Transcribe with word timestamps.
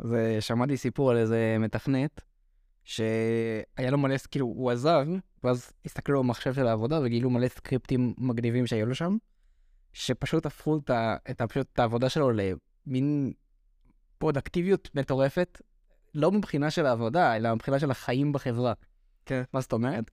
אז 0.00 0.14
אה, 0.14 0.40
שמעתי 0.40 0.76
סיפור 0.76 1.10
על 1.10 1.16
איזה 1.16 1.56
מתכנת, 1.58 2.20
שהיה 2.84 3.90
לו 3.90 3.98
מלא, 3.98 4.16
כאילו, 4.30 4.46
הוא 4.46 4.70
עזב, 4.70 5.06
ואז 5.44 5.72
הסתכלו 5.84 6.14
לו 6.14 6.22
במחשב 6.22 6.54
של 6.54 6.66
העבודה 6.66 7.00
וגילו 7.02 7.30
מלא 7.30 7.48
סקריפטים 7.48 8.14
מגניבים 8.18 8.66
שהיו 8.66 8.86
לו 8.86 8.94
שם, 8.94 9.16
שפשוט 9.92 10.46
הפכו 10.46 10.78
את, 10.84 10.90
ה, 10.90 11.16
את, 11.30 11.40
ה, 11.40 11.46
פשוט 11.46 11.66
את 11.72 11.78
העבודה 11.78 12.08
שלו 12.08 12.30
למין 12.30 13.32
פרודקטיביות 14.18 14.90
מטורפת, 14.94 15.60
לא 16.14 16.32
מבחינה 16.32 16.70
של 16.70 16.86
העבודה, 16.86 17.36
אלא 17.36 17.54
מבחינה 17.54 17.78
של 17.78 17.90
החיים 17.90 18.32
בחברה. 18.32 18.72
כן. 19.26 19.42
מה 19.52 19.60
זאת 19.60 19.72
אומרת? 19.72 20.10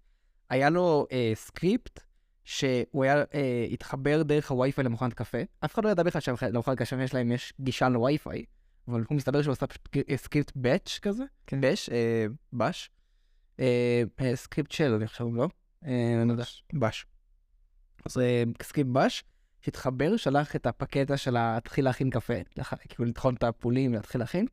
היה 0.50 0.70
לו 0.70 1.08
אה, 1.12 1.32
סקריפט 1.36 2.00
שהוא 2.44 3.04
היה 3.04 3.24
אה, 3.34 3.68
התחבר 3.72 4.24
דרך 4.24 4.52
הווי-פיי 4.52 4.84
למכונת 4.84 5.14
קפה. 5.14 5.38
אף 5.66 5.74
אחד 5.74 5.86
לא 5.86 5.90
ידע 5.90 6.04
בכלל 6.04 6.22
שלמכונת 6.22 6.78
קפה 6.78 7.08
שלהם 7.08 7.32
יש 7.32 7.54
גישה 7.60 7.90
לווי-פיי, 7.90 8.46
אבל 8.88 9.04
הוא 9.10 9.16
מסתבר 9.18 9.42
שהוא 9.42 9.52
עשה 9.52 9.66
אה, 10.10 10.18
סקריפט 10.18 10.52
batch 10.56 11.00
כזה, 11.02 11.24
כן. 11.48 11.62
bash, 11.62 11.90
אה, 11.90 12.26
bash, 12.54 12.90
אה, 13.60 14.04
אה, 14.22 14.36
סקריפט 14.36 14.72
של, 14.72 14.94
אני 14.94 15.08
חושב, 15.08 15.26
לא? 15.36 15.48
אה, 15.86 16.14
אני 16.22 16.28
לא 16.28 16.34
יודע, 16.34 16.44
bash. 16.74 17.06
אז 18.06 18.18
אה, 18.18 18.44
סקריפט 18.62 18.90
bash, 18.92 19.24
שהתחבר, 19.62 20.18
שלח 20.18 20.56
את 20.56 20.66
ה 20.66 20.73
packet 20.73 21.18
של 21.18 21.32
להתחיל 21.32 21.86
להכין 21.86 22.10
קפה, 22.10 22.34
לח- 22.58 22.74
כאילו 22.90 23.06
לטחון 23.06 23.36
את 23.36 23.44
הפולים, 23.44 23.94
להתחיל 23.94 24.22
להכין, 24.22 24.46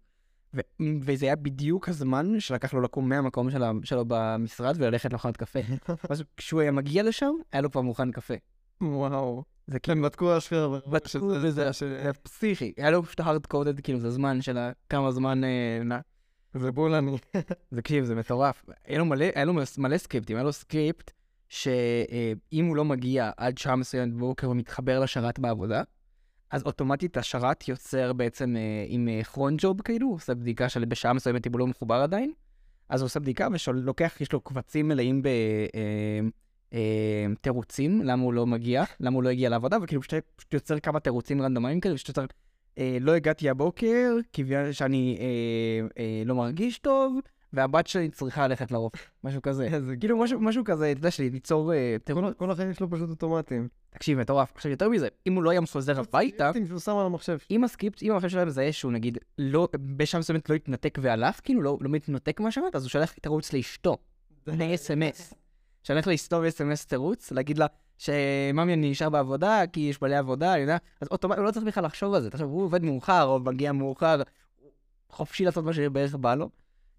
ו- 0.54 0.60
וזה 1.02 1.26
היה 1.26 1.36
בדיוק 1.36 1.88
הזמן 1.88 2.40
שלקח 2.40 2.74
לו 2.74 2.80
לקום 2.80 3.08
מהמקום 3.08 3.50
של 3.50 3.62
ה- 3.62 3.72
שלו 3.84 4.04
במשרד 4.08 4.74
וללכת 4.78 5.12
למכונת 5.12 5.36
קפה. 5.36 5.58
אז 6.10 6.22
כשהוא 6.36 6.60
היה 6.60 6.70
מגיע 6.70 7.02
לשם, 7.02 7.32
היה 7.52 7.62
לו 7.62 7.70
כבר 7.70 7.80
מוכן 7.80 8.10
קפה. 8.12 8.34
וואו. 8.80 9.44
זה 9.66 9.78
כן, 9.78 10.02
בדקו 10.02 10.38
אשכרה. 10.38 10.78
בדקו 10.86 11.26
וזה 11.26 11.70
זה 11.72 12.12
פסיכי. 12.22 12.72
היה 12.76 12.90
לו 12.90 13.02
פשוט 13.02 13.20
hard 13.20 13.46
coded, 13.46 13.80
כאילו, 13.80 14.00
זה 14.00 14.10
זמן 14.10 14.42
של 14.42 14.58
כמה 14.88 15.12
זמן 15.12 15.44
אה. 15.44 15.98
זה 16.54 16.72
בולני. 16.72 17.16
תקשיב, 17.76 18.04
זה 18.04 18.14
מטורף. 18.14 18.64
היה 18.84 18.98
לו 19.44 19.54
מלא, 19.76 19.96
סקריפטים, 19.96 20.36
היה 20.36 20.44
לו 20.44 20.52
סקריפט 20.52 21.10
שאם 21.48 22.64
הוא 22.64 22.76
לא 22.76 22.84
מגיע 22.84 23.30
עד 23.36 23.58
שעה 23.58 23.76
מסוימת 23.76 24.14
בבוקר 24.14 24.50
ומתחבר 24.50 25.00
לשרת 25.00 25.38
בעבודה, 25.38 25.82
אז 26.50 26.62
אוטומטית 26.62 27.16
השרת 27.16 27.68
יוצר 27.68 28.12
בעצם 28.12 28.56
אה, 28.56 28.84
עם 28.88 29.08
אה, 29.08 29.24
cron 29.24 29.54
job 29.58 29.82
כאילו, 29.82 30.06
הוא 30.06 30.14
עושה 30.14 30.34
בדיקה 30.34 30.68
של 30.68 30.84
בשעה 30.84 31.12
מסוימת 31.12 31.46
אם 31.46 31.52
הוא 31.52 31.58
לא 31.58 31.66
מחובר 31.66 31.94
עדיין, 31.94 32.32
אז 32.88 33.00
הוא 33.00 33.06
עושה 33.06 33.20
בדיקה 33.20 33.48
ולוקח, 33.68 34.20
יש 34.20 34.32
לו 34.32 34.40
קבצים 34.40 34.88
מלאים 34.88 35.22
בתירוצים, 37.32 38.02
למה 38.04 38.22
הוא 38.22 38.32
לא 38.34 38.46
מגיע, 38.46 38.84
למה 39.00 39.14
הוא 39.16 39.22
לא 39.22 39.28
הגיע 39.28 39.48
לעבודה, 39.48 39.78
וכאילו 39.82 40.02
פשוט 40.02 40.14
פשוט 40.36 40.54
יוצר 40.54 40.78
כמה 40.78 41.00
תירוצים 41.00 41.42
רנדומליים 41.42 41.80
כאלה, 41.80 41.94
פשוט 41.94 42.08
יוצר, 42.08 42.24
אה, 42.78 42.98
לא 43.00 43.12
הגעתי 43.14 43.48
הבוקר, 43.48 44.16
כיוון 44.32 44.72
שאני 44.72 45.18
אה, 45.20 45.24
אה, 46.02 46.22
לא 46.26 46.34
מרגיש 46.34 46.78
טוב, 46.78 47.18
והבת 47.52 47.86
שלי 47.86 48.08
צריכה 48.08 48.48
ללכת 48.48 48.70
לרופא, 48.72 48.98
משהו 49.24 49.42
כזה. 49.42 49.64
איזה 49.74 49.96
כאילו 49.96 50.18
משהו, 50.18 50.40
משהו 50.40 50.64
כזה, 50.64 50.90
אתה 50.92 50.98
יודע, 50.98 51.10
שלי, 51.10 51.30
ליצור 51.30 51.72
אה, 51.74 51.96
תירוץ. 52.04 52.24
כל- 52.24 52.32
כל 52.36 52.50
החיים 52.50 52.72
שלו 52.74 52.90
פשוט 52.90 53.10
אוטומטיים. 53.10 53.68
תקשיב, 53.90 54.18
מטורף. 54.18 54.52
עכשיו, 54.54 54.70
יותר 54.70 54.88
מזה, 54.88 55.08
אם 55.26 55.34
הוא 55.34 55.42
לא 55.42 55.50
היה 55.50 55.60
חוזר 55.72 56.00
הביתה, 56.00 56.36
סקריפטים 56.38 56.66
שהוא 56.66 56.78
שם 56.78 56.96
על 56.96 57.06
המחשב. 57.06 57.38
אם 57.50 57.64
הסקריפט, 57.64 58.02
אם 58.02 58.12
המחשב 58.12 58.28
שלהם 58.28 58.46
מזהה 58.48 58.72
שהוא 58.72 58.92
נגיד, 58.92 59.18
לא, 59.38 59.68
בשעה 59.96 60.20
מסוימת 60.20 60.50
לא 60.50 60.54
התנתק 60.54 60.98
והלך, 61.02 61.40
כאילו 61.44 61.62
לא, 61.62 61.78
לא 61.80 61.90
מתנתק 61.90 62.40
מהשרת, 62.40 62.76
אז 62.76 62.82
הוא 62.82 62.90
שולח 62.90 63.12
תירוץ 63.12 63.52
לאשתו, 63.52 63.96
ב-SMS. 64.46 65.34
שולח 65.84 66.06
לאשתו 66.06 66.40
ב-SMS 66.40 66.86
תירוץ, 66.88 67.32
להגיד 67.32 67.58
לה, 67.58 67.66
שממי 67.98 68.72
אני 68.72 68.90
נשאר 68.90 69.10
בעבודה, 69.10 69.62
כי 69.72 69.80
יש 69.80 70.02
מלא 70.02 70.14
עבודה, 70.18 70.52
אני 70.52 70.60
יודע, 70.60 70.76
אז 71.00 71.08
אוטומטית, 71.10 71.38
הוא 71.38 71.46
לא 71.46 71.50
צריך 71.50 71.66
בכלל 71.66 71.84
לחשוב 71.84 72.14
על 72.14 72.22
זה. 72.22 72.28
עכשיו, 72.32 72.48
הוא 72.48 72.64
עובד 72.64 72.82
מאוחר, 72.82 73.24
או 73.24 73.40
מגיע 73.40 73.72
מאוחר, 73.72 74.22
חופשי 75.10 75.44
לעשות 75.44 75.64
מה 75.64 75.72
שבערך 75.72 76.14
בא 76.14 76.34
לו. 76.34 76.50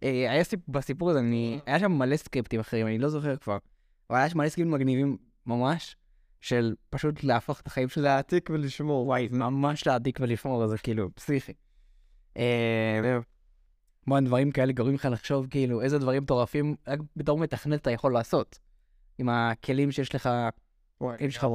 אה, 0.03 0.31
היה 0.31 0.44
סיפ... 0.44 0.59
בסיפור 0.67 1.09
הזה, 1.09 1.19
אני... 1.19 1.59
היה 1.66 1.80
שם 1.80 1.91
מלא 1.91 2.17
סקריפטים 2.17 2.59
אחרים, 2.59 2.88
אני 2.88 2.97
לא 2.97 3.09
זוכר 3.09 3.36
כבר. 3.38 3.58
אבל 4.09 4.17
היה 4.19 4.30
שם 4.30 4.38
מלא 4.38 4.50
סקריפטים 4.50 4.73
מגניבים 4.73 5.17
ממש, 5.45 5.95
של 6.41 6.75
פשוט 6.90 7.24
להפוך 7.24 7.62
את 7.62 7.68
החיים 7.68 7.90
של 7.90 8.01
להעתיק 8.01 8.50
ולשמור. 8.50 9.07
וואי, 9.07 9.28
ממש 9.31 9.88
להעתיק 9.88 10.19
ולשמור, 10.22 10.68
זה 10.68 10.78
כאילו 10.78 11.09
פסיכי. 11.16 11.53
אה, 12.38 13.19
בוא, 14.07 14.19
דברים 14.19 14.51
כאלה 14.51 14.74
גורמים 14.74 14.95
לך 14.95 15.07
לחשוב 15.12 15.47
כאילו 15.50 15.81
איזה 15.81 16.00
דברים 16.00 16.24
מטורפים 16.24 16.75
רק 16.88 17.00
בתור 17.16 17.38
מתכנת 17.38 17.81
אתה 17.81 17.91
יכול 17.91 18.13
לעשות. 18.13 18.59
עם 19.18 19.30
הכלים 19.30 19.92
שיש 19.92 20.16
לך 20.16 20.30
הכלים 21.02 21.31
שלך 21.31 21.48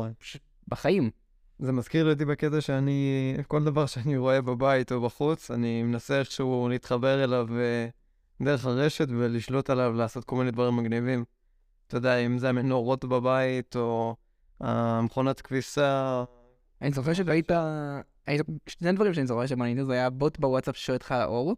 בחיים. 0.69 1.11
זה 1.59 1.73
מזכיר 1.73 2.11
אותי 2.11 2.25
בקטע 2.25 2.61
שאני, 2.61 3.35
כל 3.49 3.65
דבר 3.65 3.87
שאני 3.87 4.17
רואה 4.17 4.41
בבית 4.41 4.93
או 4.93 5.01
בחוץ, 5.01 5.51
אני 5.51 5.83
מנסה 5.83 6.19
איכשהו 6.19 6.69
להתחבר 6.69 7.25
אליו 7.25 7.49
אה, 7.59 7.89
דרך 8.43 8.67
הרשת 8.67 9.09
ולשלוט 9.09 9.71
עליו, 9.71 9.93
לעשות 9.93 10.25
כל 10.25 10.37
מיני 10.37 10.51
דברים 10.51 10.77
מגניבים. 10.77 11.25
אתה 11.87 11.97
יודע, 11.97 12.17
אם 12.17 12.39
זה 12.39 12.49
המנורות 12.49 13.05
בבית, 13.05 13.77
או 13.77 14.17
המכונת 14.61 15.41
כביסה, 15.41 16.25
אני 16.83 16.93
זוכר 16.93 17.13
שהיית, 17.13 17.51
היית, 18.27 18.47
שני 18.67 18.93
דברים 18.93 19.15
שאני 19.15 19.27
זוכר 19.27 19.47
שמעניין 19.47 19.85
זה 19.85 19.93
היה 19.93 20.11
בוט 20.11 20.39
בוואטסאפ 20.39 20.77
ששואל 20.77 20.97
אותך 20.97 21.13
האור, 21.13 21.57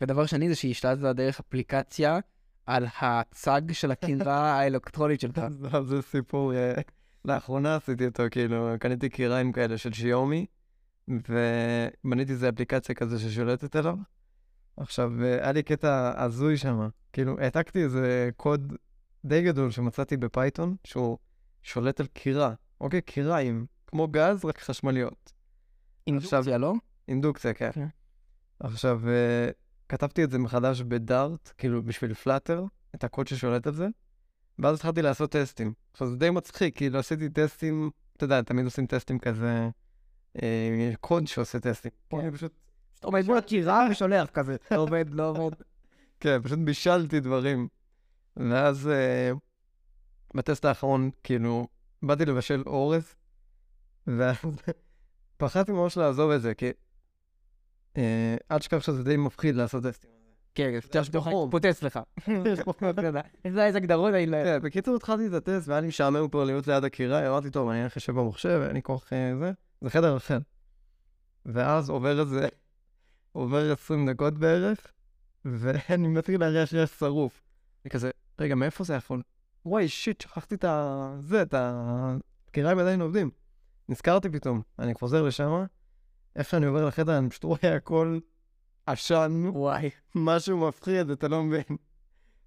ודבר 0.00 0.26
שני 0.26 0.48
זה 0.48 0.54
שהשתלטת 0.54 1.00
דרך 1.16 1.40
אפליקציה 1.40 2.18
על 2.66 2.86
הצג 3.00 3.60
של 3.72 3.90
הכירה 3.90 4.52
האלקטרונית 4.58 5.20
שלך. 5.20 5.40
זה- 5.82 6.02
סיפור, 6.02 6.54
אה, 6.54 6.74
לאחרונה 7.24 7.76
עשיתי 7.76 8.06
אותו, 8.06 8.22
כאילו, 8.30 8.68
קניתי 8.80 9.08
כיריים 9.08 9.52
כאלה 9.52 9.78
של 9.78 9.92
Xiaomi, 9.92 10.46
ובניתי 11.08 12.32
איזה 12.32 12.48
אפליקציה 12.48 12.94
כזה 12.94 13.18
ששולטת 13.18 13.76
עליו. 13.76 13.96
עכשיו, 14.76 15.12
אה, 15.24 15.34
היה 15.42 15.52
לי 15.52 15.62
קטע 15.62 16.12
הזוי 16.24 16.56
שם, 16.56 16.88
כאילו, 17.12 17.38
העתקתי 17.38 17.82
איזה 17.84 18.30
קוד 18.36 18.72
די 19.24 19.42
גדול 19.42 19.70
שמצאתי 19.70 20.16
ב 20.16 20.23
Python, 20.23 20.76
שהוא 20.84 21.18
שולט 21.62 22.00
על 22.00 22.06
קירה, 22.06 22.54
אוקיי? 22.80 23.00
קיריים, 23.02 23.66
כמו 23.86 24.08
גז, 24.08 24.44
רק 24.44 24.58
חשמליות. 24.58 25.32
אינדוקציה, 26.06 26.58
לא? 26.58 26.74
אינדוקציה, 27.08 27.54
כן. 27.54 27.70
כן. 27.72 27.86
עכשיו, 28.60 29.00
אה, 29.08 29.48
כתבתי 29.88 30.24
את 30.24 30.30
זה 30.30 30.38
מחדש 30.38 30.82
בדארט, 30.82 31.52
כאילו 31.58 31.82
בשביל 31.82 32.14
פלאטר, 32.14 32.64
את 32.94 33.04
הקוד 33.04 33.26
ששולט 33.26 33.66
על 33.66 33.74
זה, 33.74 33.86
ואז 34.58 34.76
התחלתי 34.76 35.02
לעשות 35.02 35.30
טסטים. 35.30 35.72
עכשיו, 35.92 36.08
זה 36.08 36.16
די 36.16 36.30
מצחיק, 36.30 36.76
כאילו 36.76 36.98
עשיתי 36.98 37.28
טסטים, 37.28 37.90
אתה 38.16 38.24
יודע, 38.24 38.42
תמיד 38.42 38.64
עושים 38.64 38.86
טסטים 38.86 39.18
כזה, 39.18 39.68
אה, 40.42 40.92
קוד 41.00 41.26
שעושה 41.26 41.60
טסטים. 41.60 41.90
כן. 42.10 42.18
אני 42.18 42.30
פשוט, 42.30 42.52
אתה 42.98 43.06
עומד 43.06 43.26
מול 43.26 43.38
הקירה 43.38 43.86
ושולח 43.90 44.30
כזה, 44.30 44.56
לא 44.70 44.76
עובד, 44.86 45.04
לא 45.10 45.28
עובד. 45.28 45.56
כן, 46.20 46.42
פשוט 46.42 46.58
בישלתי 46.58 47.20
דברים. 47.20 47.68
ואז 48.36 48.88
אה, 48.88 49.30
בטסט 50.34 50.64
האחרון, 50.64 51.10
כאילו, 51.22 51.66
באתי 52.02 52.24
לבשל 52.24 52.62
אורז, 52.66 53.14
ואז 54.06 54.36
פחדתי 55.36 55.72
ממש 55.72 55.96
לעזוב 55.96 56.30
את 56.30 56.42
זה, 56.42 56.54
כי 56.54 56.70
אל 58.50 58.58
תשכח 58.58 58.82
שזה 58.82 59.04
די 59.04 59.16
מפחיד 59.16 59.54
לעשות 59.54 59.84
טסטים. 59.84 60.10
כן, 60.56 60.78
שתוכל 60.80 61.30
בחום. 61.30 61.50
להתפוצץ 61.54 61.82
לך. 61.82 62.00
איזה 62.46 62.62
איזה 63.66 63.78
הגדרות 63.78 64.14
אני 64.14 64.26
לא... 64.26 64.44
כן, 64.44 64.58
בקיצור 64.62 64.96
התחלתי 64.96 65.26
את 65.26 65.32
הטסט 65.32 65.68
והיה 65.68 65.80
לי 65.80 65.86
משעמם 65.86 66.28
פה 66.28 66.44
להיות 66.44 66.66
ליד 66.66 66.84
הקירה, 66.84 67.28
אמרתי, 67.28 67.50
טוב, 67.50 67.68
אני 67.68 67.84
אלך 67.84 67.96
לשב 67.96 68.12
במחשב, 68.12 68.62
אין 68.66 68.74
לי 68.74 68.82
כוח 68.82 69.12
אה, 69.12 69.32
זה, 69.38 69.52
זה 69.80 69.90
חדר 69.90 70.16
אחר. 70.16 70.38
ואז 71.46 71.90
עובר 71.90 72.20
איזה, 72.20 72.48
עובר 73.32 73.72
20 73.72 74.10
דקות 74.10 74.34
בערך, 74.34 74.78
ואני 75.44 76.08
מתחיל 76.08 76.40
להריח 76.40 76.72
ריח 76.72 76.98
שרוף. 76.98 77.42
אני 77.84 77.90
כזה, 77.90 78.10
רגע, 78.38 78.54
מאיפה 78.54 78.84
זה 78.84 78.94
יכול? 78.94 79.22
וואי, 79.66 79.88
שיט, 79.88 80.20
שכחתי 80.20 80.54
את 80.54 80.64
ה... 80.64 81.16
זה, 81.20 81.42
את 81.42 81.54
ה... 81.54 82.16
הקיריים 82.48 82.78
עדיין 82.78 83.00
עובדים. 83.00 83.30
נזכרתי 83.88 84.28
פתאום, 84.28 84.62
אני 84.78 84.94
חוזר 84.94 85.22
לשם, 85.22 85.64
איפה 86.36 86.50
שאני 86.50 86.66
עובר 86.66 86.86
לחדר, 86.86 87.18
אני 87.18 87.30
פשוט 87.30 87.44
רואה 87.44 87.76
הכל 87.76 88.18
עשן, 88.86 89.42
וואי. 89.52 89.90
משהו 90.14 90.68
מפחיד, 90.68 91.10
אתה 91.10 91.28
לא 91.28 91.42
מבין. 91.42 91.76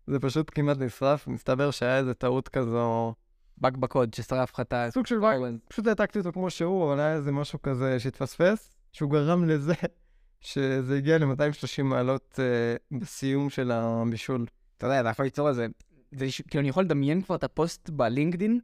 זה 0.07 0.19
פשוט 0.19 0.51
כמעט 0.56 0.77
נשרף, 0.77 1.27
מסתבר 1.27 1.71
שהיה 1.71 1.97
איזה 1.97 2.13
טעות 2.13 2.47
כזו, 2.50 3.13
באג 3.57 3.77
בקוד 3.77 4.13
ששרף 4.13 4.53
לך 4.53 4.59
את 4.59 4.74
ה... 4.74 4.88
סוג 4.91 5.06
של 5.07 5.19
באג, 5.19 5.39
פשוט 5.69 5.88
העתקתי 5.88 6.19
אותו 6.19 6.31
כמו 6.31 6.50
שהוא, 6.50 6.88
אבל 6.91 7.00
היה 7.00 7.13
איזה 7.13 7.31
משהו 7.31 7.62
כזה 7.62 8.00
שהתפספס, 8.00 8.75
שהוא 8.94 9.12
גרם 9.12 9.45
לזה 9.50 9.74
שזה 10.41 10.97
הגיע 10.97 11.18
ל-230 11.18 11.83
מעלות 11.83 12.39
uh, 12.39 12.97
בסיום 13.00 13.50
של 13.50 13.71
הבישול. 13.71 14.45
אתה 14.77 14.86
יודע, 14.86 15.01
אתה 15.01 15.09
יכול 15.09 15.25
ליצור 15.25 15.50
איזה... 15.50 15.68
זה 16.12 16.25
יש- 16.25 16.41
כאילו, 16.41 16.59
אני 16.62 16.69
יכול 16.69 16.83
לדמיין 16.83 17.21
כבר 17.21 17.36
את 17.36 17.44
הפוסט 17.44 17.89
בלינקדין, 17.89 18.59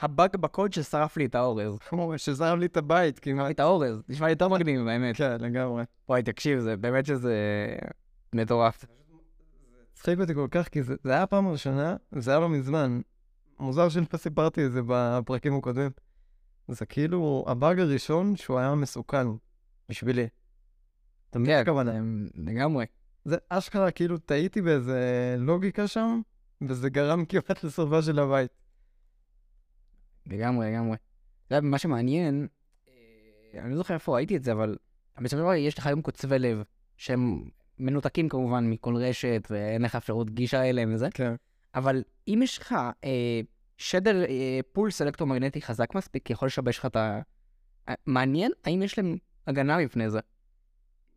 הבאג 0.00 0.36
בקוד 0.36 0.72
ששרף 0.72 1.16
לי 1.16 1.26
את 1.26 1.34
האורז. 1.34 1.78
שזרם 2.16 2.60
לי 2.60 2.66
את 2.66 2.76
הבית, 2.76 3.18
כמעט. 3.18 3.50
את 3.50 3.60
האורז, 3.60 4.02
נשמע 4.08 4.30
יותר 4.30 4.48
מגניב, 4.48 4.86
האמת. 4.86 5.16
כן, 5.16 5.40
לגמרי. 5.40 5.84
וואי, 6.08 6.22
תקשיב, 6.22 6.58
זה 6.58 6.76
באמת 6.76 7.06
שזה 7.06 7.34
מטורף. 8.32 8.84
הצחיק 9.92 10.20
אותי 10.20 10.34
כל 10.34 10.48
כך, 10.50 10.68
כי 10.68 10.82
זה, 10.82 10.94
זה 11.04 11.12
היה 11.12 11.22
הפעם 11.22 11.46
הראשונה, 11.46 11.96
זה 12.12 12.30
היה 12.30 12.40
לא 12.40 12.48
מזמן. 12.48 13.00
מוזר 13.58 13.88
שלא 13.88 14.04
סיפרתי 14.16 14.66
את 14.66 14.72
זה 14.72 14.80
בפרקים 14.86 15.56
הקודמים. 15.56 15.90
זה 16.68 16.86
כאילו 16.86 17.44
הבאג 17.48 17.80
הראשון 17.80 18.36
שהוא 18.36 18.58
היה 18.58 18.74
מסוכן 18.74 19.26
בשבילי. 19.88 20.28
אתה 21.30 21.38
מבין 21.38 21.60
את 21.60 21.64
כן, 21.64 21.70
הכוונה? 21.70 21.92
לגמרי. 22.34 22.86
זה 23.24 23.36
אשכרה, 23.48 23.90
כאילו 23.90 24.18
טעיתי 24.18 24.62
באיזה 24.62 25.34
לוגיקה 25.38 25.86
שם, 25.86 26.20
וזה 26.68 26.90
גרם 26.90 27.24
כמעט 27.24 27.64
לשרפה 27.64 28.02
של 28.02 28.18
הבית. 28.18 28.50
לגמרי, 30.26 30.70
לגמרי. 30.70 30.96
אתה 31.46 31.56
יודע, 31.56 31.68
מה 31.68 31.78
שמעניין, 31.78 32.46
אה, 32.88 33.60
אני 33.62 33.70
לא 33.70 33.76
זוכר 33.76 33.94
איפה 33.94 34.14
ראיתי 34.14 34.36
את 34.36 34.42
זה, 34.42 34.52
אבל 34.52 34.76
בסופו 35.16 35.28
של 35.28 35.36
דבר 35.36 35.54
יש 35.54 35.78
לך 35.78 35.86
היום 35.86 36.02
קוצבי 36.02 36.38
לב, 36.38 36.62
שהם 36.96 37.42
מנותקים 37.78 38.28
כמובן 38.28 38.70
מכל 38.70 38.96
רשת, 38.96 39.48
ואין 39.50 39.82
לך 39.82 39.94
אפשרות 39.94 40.30
גישה 40.30 40.62
אליהם 40.62 40.94
וזה, 40.94 41.08
כן. 41.14 41.34
אבל 41.74 42.02
אם 42.28 42.40
יש 42.42 42.58
לך 42.58 42.74
אה, 43.04 43.40
שדר 43.76 44.24
אה, 44.24 44.60
פולס 44.72 45.02
אלקטרומגנטי 45.02 45.62
חזק 45.62 45.94
מספיק, 45.94 46.30
יכול 46.30 46.46
לשבש 46.46 46.78
לך 46.78 46.86
את 46.86 46.96
ה... 46.96 47.20
אה, 47.88 47.94
מעניין, 48.06 48.52
האם 48.64 48.82
יש 48.82 48.98
להם 48.98 49.16
הגנה 49.46 49.78
מפני 49.78 50.10
זה? 50.10 50.20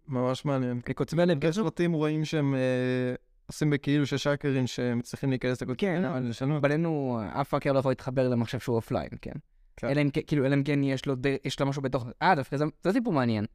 ממש 0.07 0.45
מעניין. 0.45 0.81
כי 0.81 0.93
קוצבי 0.93 1.25
לב, 1.25 1.43
יש 1.43 1.55
סרטים 1.55 1.93
רואים 1.93 2.25
שהם 2.25 2.55
אה, 2.55 3.15
עושים 3.49 3.69
בכאילו 3.69 4.05
שיש 4.05 4.27
האקרים 4.27 4.67
שמצליחים 4.67 5.29
להיכנס 5.29 5.61
לקודקוד. 5.61 5.79
כן, 5.79 6.05
אבל 6.05 6.29
לשנות. 6.29 6.61
בינינו, 6.61 7.21
אף 7.41 7.53
האקר 7.53 7.71
לא 7.71 7.79
יכול 7.79 7.91
להתחבר 7.91 8.29
למחשב 8.29 8.59
שהוא 8.59 8.75
offline, 8.75 9.09
כן? 9.21 9.31
כן. 9.77 9.87
אלא 9.87 10.01
אם 10.01 10.09
כן, 10.09 10.21
כאילו, 10.27 10.45
אלא 10.45 10.55
אם 10.55 10.63
כן 10.63 10.83
יש 10.83 11.05
לו, 11.05 11.15
יש 11.45 11.59
לו 11.59 11.65
משהו 11.65 11.81
בתוך... 11.81 12.07
אה, 12.21 12.35
דווקא 12.35 12.57
זה, 12.57 12.65
זה 12.83 12.91
סיפור 12.91 13.13
מעניין. 13.13 13.45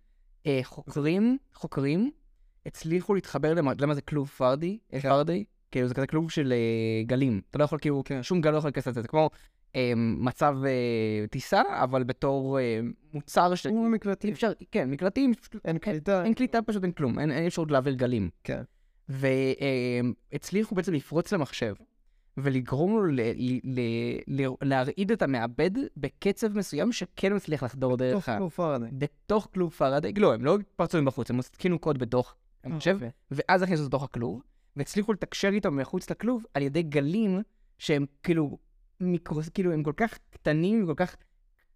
אה, 0.47 0.61
חוקרים, 0.63 1.39
חוקרים, 1.55 2.11
הצליחו 2.67 3.15
להתחבר 3.15 3.55
למה, 3.55 3.73
אתה 3.73 3.77
יודע 3.77 3.87
מה 3.87 3.95
זה 3.95 4.01
כלוב 4.01 4.29
פרדי? 4.29 4.79
כן. 4.89 5.01
פרדי? 5.01 5.45
כאילו, 5.71 5.89
זה 5.89 5.95
כזה 5.95 6.07
כלוב 6.07 6.31
של 6.31 6.53
אה, 6.53 7.03
גלים. 7.07 7.41
אתה 7.51 7.59
לא 7.59 7.65
יכול, 7.65 7.79
כאילו, 7.79 8.03
כן. 8.05 8.23
שום 8.23 8.41
גל 8.41 8.51
לא 8.51 8.57
יכול 8.57 8.69
להיכנס 8.69 8.87
לזה. 8.87 9.03
זה 9.03 9.09
כמו 9.09 9.31
אה, 9.77 9.93
מצב 9.97 10.57
טיסה, 11.31 11.63
אבל 11.83 12.05
בתור 12.05 12.59
מוצר 13.15 13.55
ש... 13.55 13.67
כמו 13.67 13.89
מקלטים. 13.89 14.35
כן, 14.71 14.91
מקלטים, 14.91 15.33
אין 15.65 15.79
קליטה. 15.79 16.25
אין 16.25 16.35
קליטה, 16.35 16.63
פשוט 16.63 16.83
אין 16.83 16.93
כלום, 16.93 17.19
אין, 17.19 17.31
אין 17.31 17.47
אפשרות 17.47 17.71
להעביר 17.71 17.95
גלים. 17.95 18.31
כן. 18.45 18.63
והצליחו 19.09 20.75
בעצם 20.75 20.93
לפרוץ 20.93 21.33
למחשב 21.33 21.75
ולגרום 22.37 22.97
לו 22.97 23.07
ל- 23.07 23.21
ל- 23.21 23.61
ל- 23.65 24.43
ל- 24.43 24.55
להרעיד 24.63 25.13
את 25.13 25.23
המעבד 25.23 25.71
בקצב 25.97 26.59
מסוים 26.59 26.93
שכן 26.93 27.35
מצליח 27.35 27.63
לחדור 27.63 27.97
דרך 27.97 28.15
תוך 28.15 28.29
ה... 28.29 28.37
כלוב 28.39 28.53
פרדי. 28.53 28.87
בתוך 28.93 29.49
כלוב 29.55 29.73
פרדי, 29.73 30.13
לא, 30.17 30.35
הם 30.35 30.45
לא 30.45 30.59
פרצו 30.77 31.03
מבחוץ, 31.03 31.31
הם 31.31 31.39
התקינו 31.39 31.79
קוד 31.79 31.99
בתוך 31.99 32.35
המחשב, 32.65 32.95
אוקיי. 32.95 33.11
ואז 33.31 33.63
הכניסו 33.63 33.85
לתוך 33.85 34.03
הכלוב, 34.03 34.43
והצליחו 34.77 35.13
לתקשר 35.13 35.49
איתו 35.49 35.71
מחוץ 35.71 36.11
לכלוב 36.11 36.45
על 36.55 36.63
ידי 36.63 36.83
גלים 36.83 37.43
שהם 37.79 38.07
כאילו, 38.23 38.59
מיקרו, 39.01 39.41
כאילו 39.55 39.73
הם 39.73 39.83
כל 39.83 39.93
כך 39.97 40.19
קטנים, 40.31 40.87
כל 40.87 40.95
כך, 40.97 41.17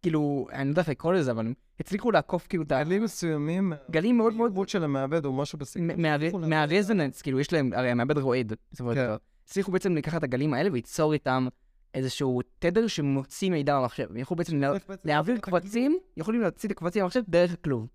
כאילו, 0.03 0.47
אני 0.53 0.65
לא 0.65 0.73
יודע 0.73 0.81
איך 0.83 0.89
לקרוא 0.89 1.13
לזה, 1.13 1.31
אבל 1.31 1.47
הם 1.47 1.55
הצליחו 1.81 2.11
לעקוף 2.11 2.47
כאילו 2.47 2.63
את 2.63 2.73
ה... 2.73 2.83
גלים 2.85 3.03
מסוימים, 3.05 3.73
גלים 3.91 4.17
מאוד 4.19 4.35
מאוד 4.35 4.69
של 4.69 4.85
המעבד 4.85 5.25
או 5.25 5.33
משהו 5.33 5.59
מה- 5.81 5.97
מהרזוננס, 6.49 7.23
כאילו 7.23 7.41
יש 7.41 7.53
להם, 7.53 7.73
הרי 7.73 7.91
המעבד 7.91 8.19
רועד, 8.19 8.53
כן. 8.95 9.11
הצליחו 9.45 9.73
בעצם 9.73 9.97
לקחת 9.97 10.19
את 10.19 10.25
הגלים 10.25 10.55
האלה 10.55 10.71
וליצור 10.73 11.13
איתם 11.13 11.49
איזשהו 11.95 12.41
תדר 12.59 12.87
שמוציא 12.87 13.51
מידע 13.51 13.81
במחשב. 13.81 14.07
הם 14.11 14.17
יכלו 14.17 14.37
בעצם 14.37 14.61
לה- 14.61 14.73
להעביר 15.05 15.39
קבצים, 15.39 15.99
יכולים 16.17 16.41
להוציא 16.41 16.69
את 16.69 16.73
הקבצים 16.77 17.03
במחשב 17.03 17.21
דרך 17.29 17.53
הכלוב. 17.53 17.87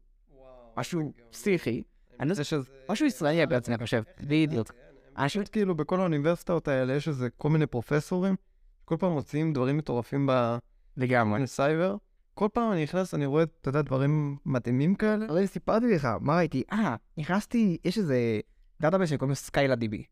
משהו 0.77 1.13
פסיכי. 1.31 1.83
אני 2.19 2.29
לא. 2.29 2.35
משהו 2.89 3.05
ישראלי 3.05 3.45
בעצם, 3.45 3.71
אני 3.71 3.83
חושב. 3.83 4.03
בדיוק. 4.21 4.71
אנשים, 5.17 5.41
פשוט 5.41 5.51
כאילו 5.53 5.75
בכל 5.75 5.99
האוניברסיטאות 5.99 6.67
האלה 6.67 6.93
יש 6.93 7.07
איזה 7.07 7.29
כל 7.37 7.49
מיני 7.49 7.65
פרופסורים, 7.65 8.35
כל 8.85 8.95
פעם 8.99 9.11
מוציאים 9.11 9.53
דברים 9.53 9.77
מטורפים 9.77 10.29
לגמרי. 10.97 11.43
בסייבר. 11.43 11.95
כל 12.33 12.47
פעם 12.53 12.71
אני 12.71 12.83
נכנס, 12.83 13.13
אני 13.13 13.25
רואה, 13.25 13.43
אתה 13.43 13.69
יודע, 13.69 13.81
דברים 13.81 14.37
מדהימים 14.45 14.95
כאלה. 14.95 15.25
הרי 15.29 15.47
סיפרתי 15.47 15.85
לך, 15.95 16.07
מה 16.21 16.37
ראיתי? 16.37 16.63
אה, 16.71 16.95
נכנסתי, 17.17 17.77
יש 17.85 17.97
איזה 17.97 18.39
database 18.81 19.09
שקוראים 19.09 19.29
לו 19.29 19.35
ScyllaDB. 19.35 20.03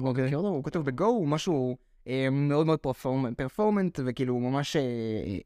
אוקיי. 0.00 0.32
הוא 0.32 0.64
כתוב 0.64 0.86
ב 0.86 0.90
Go, 0.90 1.04
הוא 1.04 1.28
משהו 1.28 1.76
אה, 2.08 2.28
מאוד 2.30 2.66
מאוד 2.66 2.78
performant 3.36 4.00
וכאילו 4.04 4.38
ממש 4.38 4.76
אה, 4.76 4.82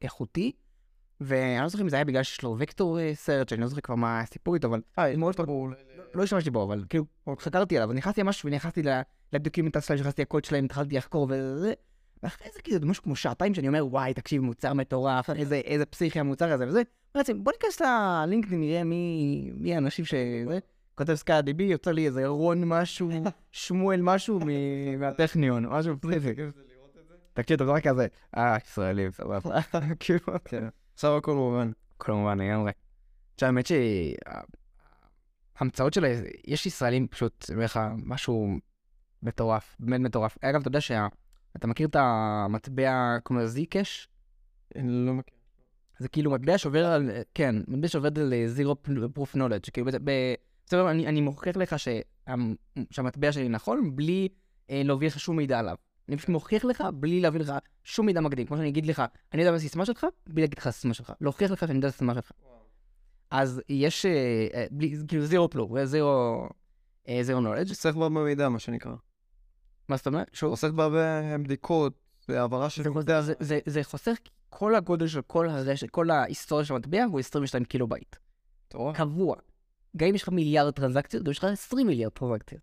איכותי. 0.03 0.53
ואני 1.21 1.63
לא 1.63 1.69
זוכר 1.69 1.83
אם 1.83 1.89
זה 1.89 1.97
היה 1.97 2.05
בגלל 2.05 2.23
שיש 2.23 2.43
לו 2.43 2.57
וקטור 2.59 2.99
סרט, 3.15 3.49
שאני 3.49 3.61
לא 3.61 3.67
זוכר 3.67 3.81
כבר 3.81 3.95
מה 3.95 4.21
הסיפור 4.21 4.55
איתו, 4.55 4.69
אבל 4.69 4.81
אה, 4.99 5.17
מאוד 5.17 5.37
ברור. 5.37 5.69
לא 6.15 6.23
השתמשתי 6.23 6.51
בו, 6.51 6.65
אבל 6.65 6.85
כאילו 6.89 7.05
חקרתי 7.39 7.77
עליו, 7.77 7.93
נכנסתי 7.93 8.21
למשהו 8.21 8.47
ונכנסתי 8.47 8.83
ל- 8.83 9.01
לדוקימנטציה 9.33 9.83
שלהם, 9.83 10.01
נכנסתי 10.01 10.23
לקוד 10.23 10.45
שלהם, 10.45 10.65
התחלתי 10.65 10.97
לחקור 10.97 11.27
וזה, 11.31 11.73
ואחרי 12.23 12.47
זה 12.55 12.61
כאילו 12.63 12.87
משהו 12.87 13.03
כמו 13.03 13.17
שעתיים 13.17 13.55
שאני 13.55 13.69
אומר, 13.69 13.87
וואי, 13.87 14.15
תקשיב, 14.15 14.43
מוצר 14.43 14.73
מטורף, 14.73 15.31
איזה, 15.31 15.57
איזה 15.57 15.87
פסיכי 15.87 16.21
המוצר 16.21 16.53
הזה 16.53 16.69
וזה, 16.69 16.83
בעצם 17.15 17.45
בוא 17.45 17.53
ניכנס 17.53 17.81
ללינקדאין, 17.81 18.61
נראה 18.61 18.85
מי, 18.85 19.51
מי 19.55 19.75
האנשים 19.75 20.05
שזה, 20.05 20.59
כותב 20.95 21.15
סקאי 21.15 21.43
דיבי, 21.43 21.65
יוצא 21.65 21.91
לי 21.91 22.07
איזה 22.07 22.27
רון 22.27 22.65
משהו, 22.65 23.11
שמואל 23.53 24.01
משהו 24.03 24.41
מ- 24.47 25.01
מהטכניון, 25.01 25.67
משהו 25.67 25.95
פסיכי. 26.01 26.33
תקשיב, 27.35 27.55
אתה 27.55 27.65
רואה 27.65 27.81
כזה, 27.81 28.07
אה, 28.37 28.57
ישראלים, 28.65 29.11
סבבה. 29.11 29.61
כאילו, 30.01 30.21
כן. 30.45 30.65
עכשיו 30.95 31.17
הכל 31.17 31.35
מובן. 31.35 31.71
כמובן, 31.99 32.39
לגמרי. 32.41 32.73
עכשיו, 33.35 33.47
האמת 33.47 33.65
שההמצאות 35.59 35.95
של... 35.95 36.05
ה- 36.05 36.09
יש 36.47 36.67
ישראלים 36.67 37.09
פשוט, 37.09 37.45
אני 37.49 37.55
אומר 37.55 37.65
לך, 37.65 37.81
משהו 37.97 38.49
מטורף, 39.23 39.77
באמת 39.81 40.01
מטורף. 40.01 40.37
אגב, 40.41 40.61
אתה 40.61 40.69
יודע 40.69 40.81
שה... 40.81 41.07
אתה 41.57 41.67
מכיר 41.67 41.89
את 41.89 41.97
המטבע, 41.99 43.17
קוראים 43.23 43.43
לו 43.43 43.49
זיקש? 43.49 44.09
אני 44.77 45.07
לא 45.07 45.15
מכיר. 45.15 45.39
זה 45.99 46.09
כאילו 46.09 46.31
מטבע 46.31 46.59
שעובר 46.59 46.87
על... 46.87 47.11
כן, 47.35 47.57
מטבע 47.69 47.89
שעובד 47.89 48.19
על 48.19 48.33
אה, 48.33 48.47
zero 48.57 48.89
proof 49.19 49.37
knowledge. 49.37 49.83
ב... 50.05 50.35
בסדר, 50.67 50.91
אני, 50.91 51.07
אני 51.07 51.21
מוכיח 51.21 51.57
לך 51.57 51.79
שה... 51.79 52.01
שהמטבע 52.91 53.33
שלי 53.33 53.49
נכון, 53.49 53.97
בלי 53.97 54.29
אה, 54.71 54.83
להוביל 54.85 55.09
לך 55.09 55.21
שום 55.21 55.37
מידע 55.37 55.59
עליו. 55.59 55.75
אני 56.09 56.17
פשוט 56.17 56.29
מוכיח 56.29 56.65
לך 56.65 56.85
בלי 56.95 57.21
להביא 57.21 57.41
לך 57.41 57.53
שום 57.85 58.07
מידע 58.07 58.21
מקדים. 58.21 58.47
כמו 58.47 58.57
שאני 58.57 58.69
אגיד 58.69 58.87
לך, 58.87 59.03
אני 59.33 59.43
יודע 59.43 59.51
מה 59.51 59.57
הסיסמה 59.57 59.87
שלך, 59.87 60.07
בלי 60.27 60.43
להגיד 60.43 60.59
לך 60.59 60.67
הסיסמה 60.67 60.95
שלך. 60.95 61.13
להוכיח 61.21 61.51
לך 61.51 61.61
שאני 61.61 61.75
יודע 61.75 61.89
את 61.89 61.93
הסיסמה 61.93 62.15
שלך. 62.15 62.33
אז 63.31 63.63
יש, 63.69 64.07
אה, 64.07 64.47
אה, 64.55 64.67
בלי, 64.71 64.97
כאילו 65.09 65.25
zero 65.25 65.51
proof, 65.51 65.85
zero, 65.85 66.49
zero 67.23 67.41
knowledge. 67.41 67.73
צריך 67.73 67.97
בה 67.97 68.09
במידע, 68.09 68.49
מה 68.49 68.59
שנקרא. 68.59 68.93
מה 69.89 69.97
זאת 69.97 70.07
אומרת? 70.07 70.31
שהוא 70.33 70.53
עוסק 70.53 70.71
בהרבה 70.71 71.39
בדיקות, 71.39 71.93
בהעברה 72.29 72.71
של... 72.71 72.83
זה. 73.21 73.35
זה, 73.41 73.59
זה, 73.67 73.85
חוסך 73.85 74.17
כל 74.49 74.75
הגודל 74.75 75.07
של 75.07 75.23
כל 75.23 75.49
הרשת, 75.49 75.91
כל 75.91 76.11
ההיסטוריה 76.11 76.65
של 76.65 76.75
המטבע 76.75 77.05
הוא 77.05 77.21
22 77.21 77.65
קילו 77.65 77.89
בייט. 77.89 78.17
מטורף. 78.67 78.97
קבוע. 78.97 79.37
גם 79.97 80.09
אם 80.09 80.15
יש 80.15 80.23
לך 80.23 80.29
מיליארד 80.29 80.75
טרנזקציות, 80.75 81.23
גם 81.23 81.31
יש 81.31 81.39
לך 81.39 81.45
20 81.45 81.87
מיליארד 81.87 82.13
טרנזקציות. 82.13 82.63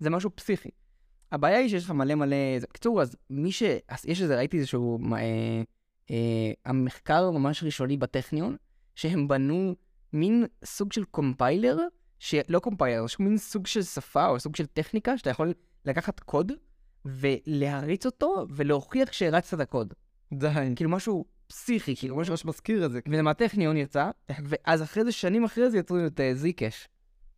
זה 0.00 0.10
משהו 0.10 0.30
פסיכי. 0.34 0.68
הבעיה 1.32 1.58
היא 1.58 1.68
שיש 1.68 1.84
לך 1.84 1.90
מלא 1.90 2.14
מלא... 2.14 2.36
בקיצור, 2.62 3.02
אז 3.02 3.16
מי 3.30 3.52
ש... 3.52 3.62
אז 3.88 4.04
יש 4.06 4.22
איזה, 4.22 4.36
ראיתי 4.36 4.58
איזשהו... 4.58 4.98
אה, 5.12 5.62
אה, 6.10 6.52
המחקר 6.64 7.30
ממש 7.30 7.62
ראשוני 7.62 7.96
בטכניון, 7.96 8.56
שהם 8.94 9.28
בנו 9.28 9.74
מין 10.12 10.46
סוג 10.64 10.92
של 10.92 11.04
compiler, 11.04 11.78
שלא 12.18 12.58
compiler, 12.58 13.04
מין 13.18 13.38
סוג 13.38 13.66
של 13.66 13.82
שפה 13.82 14.26
או 14.26 14.40
סוג 14.40 14.56
של 14.56 14.66
טכניקה, 14.66 15.18
שאתה 15.18 15.30
יכול 15.30 15.54
לקחת 15.86 16.20
קוד 16.20 16.52
ולהריץ 17.04 18.06
אותו 18.06 18.46
ולהוכיח 18.50 19.12
שהרצת 19.12 19.54
את 19.54 19.60
הקוד. 19.60 19.94
די. 20.32 20.72
כאילו 20.76 20.90
משהו 20.90 21.24
פסיכי, 21.46 21.96
כאילו 21.96 22.16
משהו... 22.16 22.32
ממש 22.32 22.44
מזכיר 22.44 22.86
את 22.86 22.92
זה. 22.92 23.00
וזה 23.08 23.22
מהטכניון 23.22 23.76
יצא, 23.76 24.10
ואז 24.44 24.82
אחרי 24.82 25.04
זה, 25.04 25.12
שנים 25.12 25.44
אחרי 25.44 25.70
זה 25.70 25.78
יצרו 25.78 25.96
את 26.06 26.20
אה, 26.20 26.34
זיקש. 26.34 26.88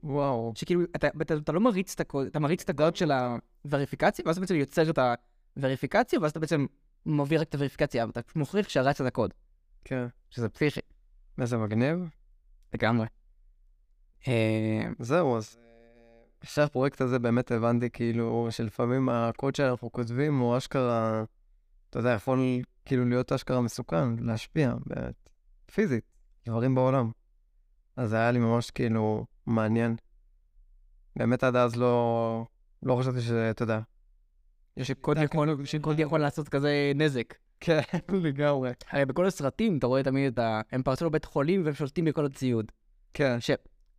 וואו. 0.03 0.53
שכאילו, 0.55 0.83
אתה, 0.97 1.09
אתה, 1.23 1.35
אתה 1.35 1.53
לא 1.53 1.61
מריץ 1.61 1.95
את 1.95 2.01
הקוד, 2.01 2.27
אתה 2.27 2.39
מריץ 2.39 2.63
את 2.63 2.71
הקוד 2.71 2.97
של 2.97 3.11
הווריפיקציה, 3.65 4.25
ואז 4.27 4.37
אתה 4.37 4.41
בעצם 4.41 4.55
יוצר 4.55 4.91
את 4.91 4.99
הווריפיקציה, 5.57 6.21
ואז 6.21 6.31
אתה 6.31 6.41
בעצם 6.41 6.67
מביא 7.07 7.39
רק 7.39 7.49
את 7.49 7.55
הווריפיקציה, 7.55 8.03
אבל 8.03 8.11
אתה 8.11 8.21
מוכיח 8.37 8.69
שהרצת 8.69 9.01
את 9.01 9.07
הקוד, 9.07 9.35
כן. 9.85 10.07
שזה 10.31 10.49
פסיכי. 10.49 10.81
איזה 11.41 11.57
מגניב. 11.57 11.99
לגמרי. 12.75 13.07
אה, 14.29 14.83
זהו, 14.99 15.37
אז... 15.37 15.59
אחרי 16.45 16.65
הפרויקט 16.65 17.01
הזה 17.01 17.19
באמת 17.19 17.51
הבנתי 17.51 17.91
כאילו 17.91 18.49
שלפעמים 18.51 19.09
הקוד 19.09 19.55
שאנחנו 19.55 19.93
כותבים 19.93 20.39
הוא 20.39 20.57
אשכרה, 20.57 21.25
אתה 21.91 21.99
יודע, 21.99 22.11
יכול 22.11 22.39
כאילו 22.85 23.05
להיות 23.05 23.33
אשכרה 23.33 23.61
מסוכן, 23.61 24.17
להשפיע, 24.19 24.75
באמת, 24.87 25.31
פיזית, 25.75 26.05
דברים 26.47 26.75
בעולם. 26.75 27.11
אז 27.97 28.11
זה 28.11 28.17
היה 28.17 28.31
לי 28.31 28.39
ממש 28.39 28.71
כאילו 28.71 29.27
מעניין. 29.47 29.97
באמת 31.17 31.45
עד 31.45 31.57
אז 31.57 31.77
לא, 31.77 32.47
לא 32.83 32.97
חשבתי 33.01 33.21
שזה, 33.21 33.51
אתה 33.51 33.63
יודע. 33.63 33.81
יש 34.77 34.89
שקוד 34.89 35.17
יכול, 35.23 35.65
שקוד 35.65 36.01
יכול 36.01 36.21
לעשות 36.21 36.49
כזה 36.49 36.93
נזק. 36.95 37.35
כן, 37.61 37.81
לגמרי. 38.25 38.71
הרי 38.91 39.05
בכל 39.05 39.27
הסרטים 39.27 39.79
אתה 39.79 39.87
רואה 39.87 40.03
תמיד 40.03 40.33
את 40.33 40.39
ה... 40.39 40.61
הם 40.73 40.83
פרצו 40.83 41.07
לבית 41.07 41.25
חולים 41.25 41.65
והם 41.65 41.75
שולטים 41.75 42.05
בכל 42.05 42.27
הציוד. 42.27 42.73
כן. 43.15 43.41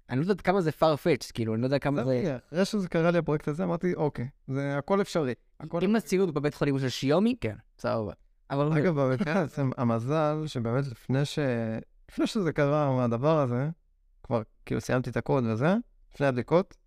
אני 0.09 0.19
לא 0.19 0.31
יודע 0.31 0.43
כמה 0.43 0.61
זה 0.61 0.71
farfetch, 0.81 1.31
כאילו, 1.33 1.53
אני 1.53 1.61
לא 1.61 1.67
יודע 1.67 1.79
כמה 1.79 2.03
זה... 2.03 2.37
אחרי 2.47 2.65
שזה 2.65 2.87
קרה 2.87 3.11
לי 3.11 3.17
הפרויקט 3.17 3.47
הזה, 3.47 3.63
אמרתי, 3.63 3.93
אוקיי, 3.93 4.27
זה 4.47 4.77
הכל 4.77 5.01
אפשרי. 5.01 5.33
אם 5.81 5.95
הציוד 5.95 6.33
בבית 6.33 6.53
חולים 6.53 6.79
של 6.79 6.89
Xiaomi, 6.89 7.35
כן, 7.41 7.55
סבבה. 7.79 8.13
אבל 8.49 8.77
אגב, 8.77 8.99
במקרה 8.99 9.39
הזה, 9.39 9.61
המזל 9.77 10.43
שבאמת 10.45 10.87
לפני 10.87 11.25
ש... 11.25 11.39
לפני 12.11 12.27
שזה 12.27 12.51
קרה, 12.51 13.03
הדבר 13.03 13.39
הזה, 13.39 13.69
כבר 14.23 14.41
כאילו 14.65 14.81
סיימתי 14.81 15.09
את 15.09 15.17
הקוד 15.17 15.43
וזה, 15.45 15.75
לפני 16.13 16.27
הבדיקות. 16.27 16.77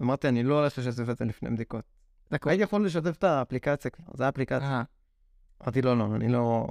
אמרתי, 0.00 0.28
אני 0.28 0.42
לא 0.42 0.58
הולך 0.58 0.78
לשתף 0.78 1.08
את 1.10 1.18
זה 1.18 1.24
לפני 1.24 1.50
בדיקות. 1.50 1.84
הייתי 2.30 2.62
יכול 2.62 2.86
לשתף 2.86 3.16
את 3.18 3.24
האפליקציה 3.24 3.90
כבר, 3.90 4.04
זה 4.16 4.26
האפליקציה. 4.26 4.68
אה, 4.68 4.82
אמרתי, 5.62 5.82
לא, 5.82 5.98
לא, 5.98 6.16
אני 6.16 6.28
לא... 6.28 6.66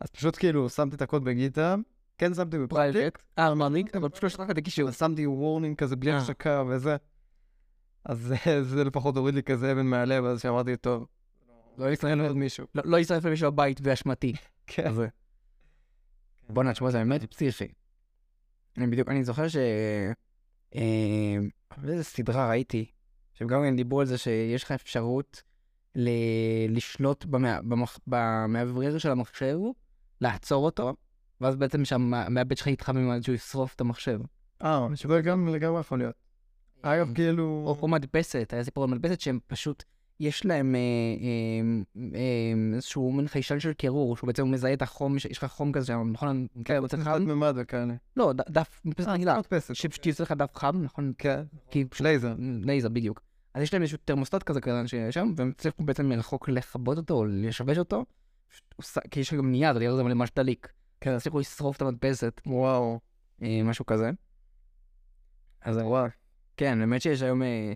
אז 0.00 0.10
פשוט 0.10 0.36
כאילו 0.36 0.68
שמתי 0.68 0.96
את 0.96 1.02
הקוד 1.02 1.24
ב 1.24 1.31
GitHub, 1.31 1.76
כן 2.22 2.34
שמתי 2.34 2.58
ב 2.58 2.62
private, 2.62 2.94
private. 2.96 3.18
אה, 3.38 3.54
מעמיק, 3.54 3.96
אבל 3.96 4.08
פשוט 4.08 4.40
לא 4.40 4.44
הקישור. 4.44 4.84
אבל 4.84 4.92
שמתי 4.92 5.26
warning 5.26 5.76
כזה 5.76 5.96
בלי 5.96 6.12
אה. 6.12 6.16
השקה 6.16 6.62
וזה. 6.68 6.96
אז 8.04 8.18
זה- 8.18 8.36
זה 8.74 8.84
לפחות 8.84 9.16
הוריד 9.16 9.34
לי 9.34 9.42
כזה 9.42 9.72
אבן 9.72 9.86
מהלב, 9.86 10.24
אז 10.24 10.40
שאמרתי, 10.40 10.76
טוב, 10.76 11.06
לא 11.78 11.90
יצטרף 11.90 12.32
מישהו. 12.34 12.66
לא- 12.74 12.82
לא 12.86 12.96
יצטרף 12.96 13.24
למישהו 13.24 13.48
הבית 13.48 13.80
באשמתי. 13.80 14.32
כן. 14.66 14.92
בואנה, 16.48 16.72
תשמע, 16.72 16.90
זה 16.90 16.98
באמת 16.98 17.24
פסיכי. 17.24 17.68
אני 18.78 18.86
בדיוק, 18.86 19.08
אני 19.08 19.24
זוכר 19.24 19.48
ש... 19.48 19.56
אה, 20.74 21.36
באיזה 21.76 22.04
סדרה 22.04 22.48
ראיתי, 22.48 22.90
שהם 23.34 23.48
גם 23.48 23.62
הם 23.62 23.76
דיברו 23.76 24.00
על 24.00 24.06
זה 24.06 24.18
שיש 24.18 24.64
לך 24.64 24.72
אפשרות 24.72 25.42
לשלוט 26.68 27.24
במאוורר 28.06 28.98
של 28.98 29.10
המחשב, 29.10 29.56
לעצור 30.20 30.64
אותו, 30.64 30.94
ואז 31.40 31.56
בעצם 31.56 31.84
שהמעבד 31.84 32.56
שלך 32.56 32.66
יתחמם 32.66 33.10
עד 33.10 33.22
שהוא 33.22 33.34
ישרוף 33.34 33.74
את 33.74 33.80
המחשב. 33.80 34.20
אה, 34.62 34.88
שזה 34.94 35.20
גם 35.20 35.48
לגמרי 35.48 35.80
יכול 35.80 35.98
להיות. 35.98 36.14
אגב, 36.82 37.08
או 37.08 37.14
כאילו... 37.14 37.76
או 37.82 37.88
מדפסת, 37.88 38.50
היה 38.52 38.64
סיפור 38.64 38.84
על 38.84 38.90
מדפסת 38.90 39.20
שהם 39.20 39.38
פשוט, 39.46 39.84
יש 40.20 40.46
להם 40.46 40.74
אה, 40.74 40.80
אה, 40.80 42.04
אה, 42.14 42.74
איזשהו 42.74 43.12
מין 43.12 43.28
חיישן 43.28 43.60
של 43.60 43.72
קירור, 43.72 44.16
שהוא 44.16 44.26
בעצם 44.26 44.50
מזהה 44.50 44.72
את 44.72 44.82
החום, 44.82 45.16
יש 45.16 45.38
לך 45.38 45.44
חום 45.44 45.72
כזה, 45.72 45.94
נכון? 45.96 46.46
כן, 46.64 46.86
תלת 46.86 47.02
חם? 47.04 47.22
ממד 47.22 47.54
וכאלה. 47.56 47.94
לא, 48.16 48.32
דף, 48.32 48.80
מדפסת 48.84 49.08
רגילה. 49.08 49.38
מדפסת. 49.38 49.74
שפשוט 49.74 50.06
יוצא 50.06 50.22
לך 50.22 50.32
דף 50.32 50.56
חם, 50.56 50.82
נכון? 50.82 51.12
כן. 51.18 51.42
לייזר. 52.00 52.34
לייזר 52.38 52.88
בדיוק. 52.88 53.20
אז 53.54 53.62
יש 53.62 53.72
להם 53.72 53.82
איזשהו 53.82 53.98
תרמוסטט 54.04 54.42
כזה 54.42 54.60
קטן 54.60 54.86
שיש 54.86 55.14
שם, 55.14 55.32
והם 55.36 55.52
הצליחו 55.56 55.82
בעצם 55.84 56.08
מרחוק 56.08 56.48
לכבות 56.48 56.98
אותו 56.98 57.14
או 57.14 57.24
לשבש 57.24 57.78
אותו, 57.78 58.04
כי 59.10 59.20
יש 59.20 59.28
לך 59.28 59.38
גם 59.38 59.50
נייר, 59.50 59.76
הנייר 59.76 59.92
הזה 59.92 60.02
מלא 60.02 60.14
ממש 60.14 60.30
דליק. 60.36 60.72
כן. 61.02 61.10
הצליחו 61.10 61.40
לשרוף 61.40 61.76
את 61.76 61.82
המדפסת, 61.82 62.40
וואו. 62.46 63.00
אה, 63.42 63.60
משהו 63.64 63.86
כזה. 63.86 64.10
אז 65.62 65.76
וואו. 65.76 66.06
כן, 66.56 66.78
באמת 66.78 67.02
שיש 67.02 67.22
היום 67.22 67.42
אה, 67.42 67.72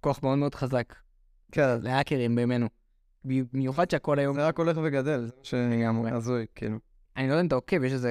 כוח 0.00 0.22
מאוד 0.22 0.38
מאוד 0.38 0.54
חזק 0.54 0.94
כן. 1.52 1.78
להאקרים 1.82 2.36
בימינו. 2.36 2.68
במיוחד 3.24 3.90
שהכל 3.90 4.18
היום, 4.18 4.36
זה 4.36 4.46
רק 4.46 4.58
הולך 4.58 4.78
וגדל. 4.82 5.30
לגמרי. 5.52 6.10
הזוי, 6.10 6.46
כאילו. 6.54 6.78
אני 7.16 7.28
לא 7.28 7.32
יודע 7.32 7.40
אם 7.40 7.46
אתה 7.46 7.54
עוקב, 7.54 7.84
יש 7.84 7.92
איזה 7.92 8.10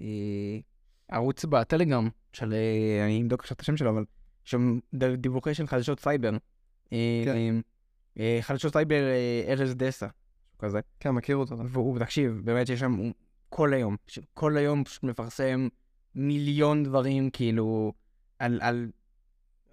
אה, 0.00 0.58
ערוץ 1.08 1.44
בטלגרם 1.44 2.08
של, 2.32 2.54
אני 3.04 3.22
אבדוק 3.22 3.40
עכשיו 3.40 3.54
את 3.54 3.60
השם 3.60 3.76
שלו, 3.76 3.90
אבל 3.90 4.04
שם 4.44 4.78
דיווחי 5.18 5.54
של 5.54 5.66
חדשות 5.66 6.00
סייבר. 6.00 6.30
כן. 6.90 7.60
חדשות 8.40 8.72
סייבר 8.72 9.02
ארז 9.48 9.74
דסה, 9.74 10.06
כזה. 10.58 10.80
כן, 11.00 11.10
מכיר 11.10 11.36
אותו. 11.36 11.58
והוא, 11.58 11.98
תקשיב, 11.98 12.40
באמת 12.44 12.66
שיש 12.66 12.80
שם 12.80 13.10
כל 13.54 13.74
היום, 13.74 13.96
כל 14.34 14.56
היום 14.56 14.84
פשוט 14.84 15.02
מפרסם 15.02 15.68
מיליון 16.14 16.84
דברים, 16.84 17.30
כאילו, 17.30 17.92
על, 18.38 18.58
על 18.62 18.90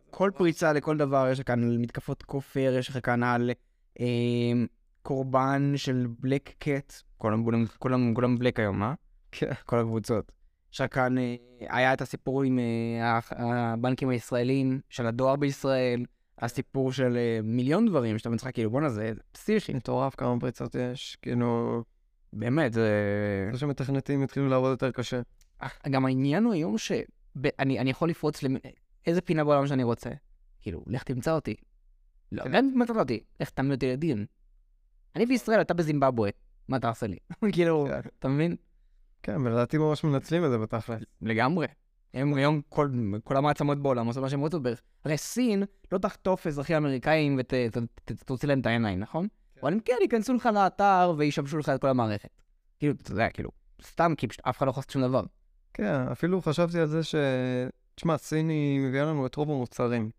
כל 0.09 0.31
פריצה 0.36 0.74
לכל 0.74 0.98
דבר, 0.98 1.27
יש 1.31 1.39
לך 1.39 1.48
כאן 1.48 1.63
על 1.63 1.77
מתקפות 1.77 2.24
כופר, 2.24 2.75
יש 2.79 2.89
לך 2.89 3.00
כאן 3.03 3.24
על 3.24 3.51
אה, 4.00 4.05
קורבן 5.01 5.74
של 5.75 6.07
בלק 6.19 6.53
קט, 6.59 6.93
כולם, 7.17 7.43
כולם, 7.43 7.65
כולם, 7.79 8.13
כולם 8.13 8.38
בלק 8.38 8.59
היום, 8.59 8.83
אה? 8.83 8.93
כן. 9.31 9.53
כל 9.65 9.79
הקבוצות. 9.79 10.31
יש 10.74 10.81
לך 10.81 10.95
כאן, 10.95 11.17
אה, 11.17 11.36
היה 11.59 11.93
את 11.93 12.01
הסיפור 12.01 12.43
עם 12.43 12.59
אה, 12.59 13.19
הבנקים 13.31 14.09
הישראלים, 14.09 14.81
של 14.89 15.05
הדואר 15.05 15.36
בישראל, 15.36 16.05
הסיפור 16.39 16.91
של 16.91 17.17
אה, 17.17 17.39
מיליון 17.43 17.86
דברים 17.86 18.17
שאתה 18.17 18.29
מצליח, 18.29 18.51
כאילו, 18.51 18.69
בואנה, 18.69 18.89
זה 18.89 19.12
פסיכי. 19.31 19.74
מטורף 19.74 20.15
כמה 20.15 20.39
פריצות 20.39 20.75
יש. 20.75 21.17
כאילו, 21.21 21.83
באמת, 22.33 22.74
זה... 22.74 22.89
זה 23.51 23.59
שמתכנתים 23.59 24.24
התחילו 24.24 24.50
לעבוד 24.50 24.71
יותר 24.71 24.91
קשה. 24.91 25.21
גם 25.89 26.05
העניין 26.05 26.43
הוא 26.43 26.53
היום 26.53 26.77
שאני 26.77 27.79
אני 27.79 27.89
יכול 27.89 28.09
לפרוץ 28.09 28.43
לאיזה 28.43 29.21
פינה 29.21 29.43
בעולם 29.43 29.67
שאני 29.67 29.83
רוצה. 29.83 30.09
כאילו, 30.62 30.83
לך 30.88 31.03
תמצא 31.03 31.31
אותי. 31.31 31.55
לא, 32.31 32.43
כן. 32.43 32.51
גם 32.51 32.71
אם 32.74 32.79
מצאת 32.79 32.95
אותי, 32.95 33.24
לך 33.39 33.50
תעמיד 33.50 33.71
אותי 33.71 33.91
לדין. 33.91 34.25
אני 35.15 35.25
בישראל, 35.25 35.62
אתה 35.62 35.74
בזימבבואה, 35.74 36.29
מה 36.67 36.79
תעשה 36.79 37.07
לי? 37.07 37.17
כאילו, 37.53 37.88
כן. 37.89 38.09
אתה 38.19 38.27
מבין? 38.27 38.55
כן, 39.24 39.41
ולדעתי 39.41 39.77
ממש 39.77 40.03
מנצלים 40.03 40.45
את 40.45 40.50
זה 40.50 40.57
בתכל'ס. 40.57 41.01
לגמרי. 41.21 41.67
הם 42.13 42.33
היום, 42.33 42.62
כל, 42.69 42.89
כל 43.24 43.38
המעצמות 43.38 43.81
בעולם 43.81 44.07
עושות 44.07 44.24
מה 44.24 44.29
שהם 44.29 44.39
רוצות 44.39 44.63
בערך. 44.63 44.81
הרי 45.05 45.17
סין 45.17 45.63
לא 45.91 45.98
תחטוף 45.98 46.48
אזרחים 46.48 46.75
אמריקאים 46.75 47.39
ותוציא 47.39 48.48
להם 48.48 48.59
את 48.59 48.65
העיניים, 48.65 49.00
נכון? 49.00 49.27
אבל 49.62 49.74
הם 49.74 49.80
כן 49.80 49.96
ייכנסו 50.01 50.34
לך 50.34 50.50
לאתר 50.54 51.13
וישבשו 51.18 51.58
לך 51.58 51.70
את 51.70 51.82
כל 51.82 51.88
המערכת. 51.88 52.30
כאילו, 52.80 52.94
אתה 53.01 53.12
יודע, 53.12 53.30
כאילו, 53.30 53.50
סתם, 53.82 54.13
כי 54.18 54.28
פשוט 54.28 54.42
אף 54.48 54.58
אחד 54.58 54.66
לא 54.66 54.72
יכול 54.72 54.82
לעשות 54.82 54.92
שום 54.92 55.01
דבר. 55.01 55.24
כן, 55.74 56.08
אפילו 56.12 56.42
חשבתי 56.42 56.80
על 56.80 56.86
זה 56.86 57.04
ש... 57.04 57.16
תשמע, 57.96 58.18
סין 58.18 58.50
היא 58.50 58.80
מביאה 58.80 59.06
לנו 59.06 59.25
את 59.25 59.36
רוב 59.36 59.51
המוצרים. 59.51 60.10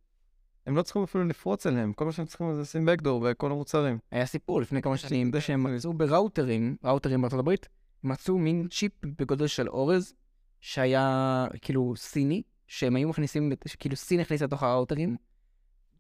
הם 0.66 0.76
לא 0.76 0.82
צריכים 0.82 1.02
אפילו 1.02 1.25
לפרוץ 1.25 1.66
אליהם, 1.66 1.92
כל 1.92 2.04
מה 2.04 2.12
שהם 2.12 2.26
צריכים 2.26 2.54
זה 2.54 2.61
לשים 2.61 2.87
בקדור 2.87 3.20
בכל 3.20 3.50
המוצרים. 3.52 3.99
היה 4.11 4.26
סיפור 4.26 4.61
לפני 4.61 4.82
כמה 4.82 4.97
שנים, 4.97 5.30
שהם 5.40 5.75
מצאו 5.75 5.92
בראוטרים, 5.92 6.76
ראוטרים 6.85 7.20
בארצות 7.20 7.38
הברית, 7.38 7.68
מצאו 8.04 8.38
מין 8.38 8.68
צ'יפ 8.68 8.92
בגודל 9.04 9.47
של 9.47 9.68
אורז, 9.68 10.14
שהיה 10.61 11.47
כאילו 11.62 11.94
סיני, 11.97 12.42
שהם 12.66 12.97
היו 12.97 13.09
מכניסים, 13.09 13.52
כאילו 13.78 13.97
סין 13.97 14.20
הכניסה 14.20 14.44
לתוך 14.44 14.62
הראוטרים, 14.62 15.16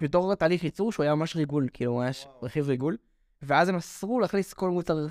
בתור 0.00 0.34
תהליך 0.34 0.64
ייצור 0.64 0.92
שהוא 0.92 1.04
היה 1.04 1.14
ממש 1.14 1.36
ריגול, 1.36 1.68
כאילו 1.72 1.92
הוא 1.92 2.02
היה 2.02 2.10
רכיב 2.42 2.68
ריגול, 2.68 2.96
ואז 3.42 3.68
הם 3.68 3.76
אסרו 3.76 4.20
להכניס 4.20 4.52
כל 4.52 4.70
מוצר 4.70 5.06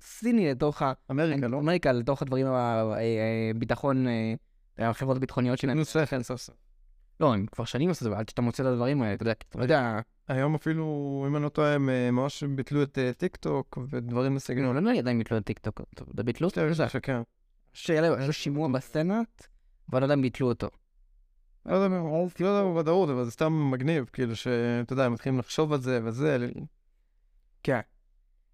סיני 0.00 0.50
לתוך 0.50 0.82
ה... 0.82 0.92
אמריקה, 1.10 1.48
לא? 1.48 1.58
אמריקה, 1.58 1.92
לתוך 1.92 2.22
הדברים, 2.22 2.46
הביטחון, 3.54 4.06
החברות 4.78 5.16
הביטחוניות 5.16 5.58
שלהם. 5.58 5.78
נו 5.78 5.84
שכל 5.84 6.22
סוף 6.22 6.40
סוף. 6.40 6.56
לא, 7.20 7.34
הם 7.34 7.46
כבר 7.46 7.64
שנים 7.64 7.88
עושים 7.88 8.08
את 8.08 8.12
זה, 8.12 8.18
עד 8.18 8.28
שאתה 8.28 8.42
מוצא 8.42 8.62
את 8.62 8.68
הדברים 8.68 9.02
האלה, 9.02 9.14
אתה 9.14 9.22
יודע, 9.22 9.32
אתה 9.32 9.58
לא 9.58 9.62
יודע, 9.62 10.00
היום 10.28 10.54
אפילו, 10.54 11.24
אם 11.28 11.36
אני 11.36 11.44
לא 11.44 11.48
טועה, 11.48 11.74
הם 11.74 11.88
אה, 11.88 12.10
ממש 12.10 12.42
ביטלו 12.42 12.82
את 12.82 12.98
אה, 12.98 13.12
טיק 13.12 13.36
טוק 13.36 13.78
ודברים 13.90 14.32
לא, 14.32 14.36
בסגנון. 14.36 14.84
לא 14.84 14.90
יודע 14.90 15.10
אם 15.10 15.18
ביטלו 15.18 15.38
את 15.38 15.44
טיקטוק, 15.44 15.80
טוב, 15.94 16.08
אתה 16.14 16.22
ביטלו 16.22 16.48
אותו? 16.48 16.60
יש 16.60 16.80
לך 16.80 16.90
שכן. 16.90 17.22
שהיה 17.72 18.26
לו 18.26 18.32
שימוע 18.32 18.68
בסנאט, 18.68 19.46
ואני 19.88 20.00
לא 20.00 20.04
יודע 20.04 20.14
אם 20.14 20.22
ביטלו 20.22 20.48
אותו. 20.48 20.68
לא 21.66 21.74
יודע, 21.74 21.88
לא 22.40 22.46
יודע 22.46 22.62
בוודאות, 22.62 23.10
אבל 23.10 23.24
זה 23.24 23.30
סתם 23.30 23.70
מגניב, 23.70 24.10
כאילו 24.12 24.36
שאתה 24.36 24.92
יודע, 24.92 25.04
הם 25.04 25.12
מתחילים 25.12 25.38
לחשוב 25.38 25.72
על 25.72 25.80
זה 25.80 26.00
וזה. 26.04 26.48
כן. 27.62 27.80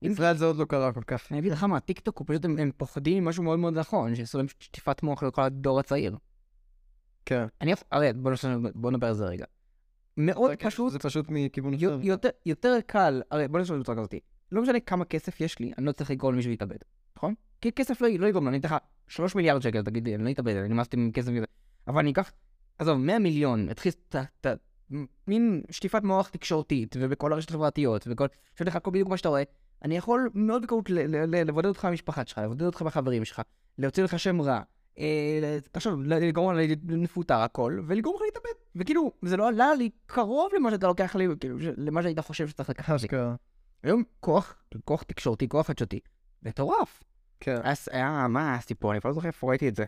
ישראל 0.02 0.36
זה 0.36 0.44
עוד 0.44 0.56
לא 0.56 0.64
קרה 0.64 0.92
כל 0.92 1.02
כך. 1.06 1.32
אני 1.32 1.38
אגיד 1.38 1.52
לך 1.52 1.64
מה, 1.64 1.80
טיקטוק 1.80 2.18
הוא 2.18 2.26
פשוט, 2.28 2.44
הם, 2.44 2.70
פוחדים 2.76 3.24
ממשהו 3.24 3.42
מאוד 3.42 3.58
מאוד 3.58 3.78
נכון, 3.78 4.14
שיעשו 4.14 4.38
להם 4.38 4.46
שטיפת 4.48 5.02
מוח 5.02 5.22
לכל 5.22 5.42
הדור 5.42 5.80
הצעיר. 5.80 6.16
כן. 7.24 7.46
אני, 7.60 7.72
אפ- 7.72 7.82
הרי 7.92 8.12
בוא, 8.74 8.90
נדבר 8.90 9.06
על 9.06 9.14
זה 9.14 9.24
רגע. 9.24 9.44
מאוד 10.16 10.50
פשוט, 10.58 10.92
זה 10.92 10.98
פשוט 10.98 11.26
מכיוון 11.28 11.74
יו- 11.74 11.90
אחר. 11.94 12.00
יותר, 12.46 12.78
קל, 12.86 13.22
הרי 13.30 13.48
בוא 13.48 13.58
נעשה 13.58 13.78
בצורה 13.78 13.98
כזאת, 13.98 14.14
לא 14.52 14.62
משנה 14.62 14.80
כמה 14.80 15.04
כסף 15.04 15.40
יש 15.40 15.58
לי, 15.58 15.72
אני 15.78 15.86
לא 15.86 15.92
צריך 15.92 16.10
לגרום 16.10 16.32
למישהו 16.32 16.50
להתאבד, 16.50 16.76
נכון? 17.16 17.34
כי 17.60 17.72
כסף 17.72 18.00
לא, 18.00 18.08
לא 18.18 18.26
יגרום 18.26 18.44
לו, 18.44 18.50
אני 18.50 18.58
אתן 18.58 18.68
לך 18.68 18.74
3 19.08 19.34
מיליארד 19.34 19.62
שקל, 19.62 19.82
תגיד 19.82 20.08
לי, 20.08 20.14
אני 20.14 20.24
לא 20.24 20.30
אתאבד, 20.30 20.56
אני 20.56 20.68
נמאסתי 20.68 20.96
עם 20.96 21.10
כסף 21.12 21.32
וזה. 21.36 21.44
אבל 21.88 21.98
אני 21.98 22.10
אקח, 22.12 22.32
עזוב, 22.78 22.98
100 22.98 23.18
מיליון, 23.18 23.70
אתחיל 23.70 23.92
את. 24.08 24.46
מין 25.26 25.62
שטיפת 25.70 26.02
מוח 26.02 26.28
תקשורתית, 26.28 26.96
ובכל 27.00 27.32
הרשתות 27.32 27.50
החברתיות, 27.50 28.06
ובכל... 28.06 28.26
שואל 28.58 28.68
לך 28.68 28.76
הכל 28.76 28.90
בדיוק 28.90 29.08
מה 29.08 29.16
שאתה 29.16 29.28
רואה, 29.28 29.42
אני 29.84 29.96
יכול 29.96 30.30
מאוד 30.34 30.62
בקלות 30.62 30.90
לבודד 30.90 31.68
אותך 31.68 31.84
במשפחה 31.84 32.22
שלך, 32.26 32.38
לבודד 32.38 32.62
אותך 32.62 32.82
בחברים 32.82 33.24
שלך, 33.24 33.42
להוציא 33.78 34.04
לך 34.04 34.18
שם 34.18 34.40
רע, 34.40 34.60
אה, 34.98 35.58
תחשוב, 35.72 36.02
לגרום 36.02 36.54
לך 36.54 36.78
למפוטר 36.88 37.34
הכל, 37.38 37.80
ולגרום 37.86 38.16
לך 38.16 38.22
להתאבד. 38.22 38.60
וכאילו, 38.76 39.12
זה 39.22 39.36
לא 39.36 39.48
עלה 39.48 39.74
לי 39.74 39.90
קרוב 40.06 40.50
למה 40.56 40.70
שאתה 40.70 40.86
לוקח 40.86 41.16
לי, 41.16 41.26
כאילו, 41.40 41.56
למה 41.76 42.02
שהיית 42.02 42.20
חושב 42.20 42.48
שצריך 42.48 42.70
לקחת 42.70 42.88
לי. 43.02 43.08
היום 43.82 44.02
כוח, 44.20 44.56
כוח 44.84 45.02
תקשורתי, 45.02 45.48
כוח 45.48 45.66
חדשותי, 45.66 46.00
מטורף. 46.42 47.02
כן. 47.40 47.74
ס- 47.74 47.88
היה, 47.88 48.26
מה 48.28 48.48
היה 48.48 48.54
הסיפור? 48.54 48.92
אני 48.92 49.00
כבר 49.00 49.10
לא 49.10 49.14
זוכר 49.14 49.26
איפה 49.28 49.48
ראיתי 49.50 49.68
את 49.68 49.76
זה. 49.76 49.84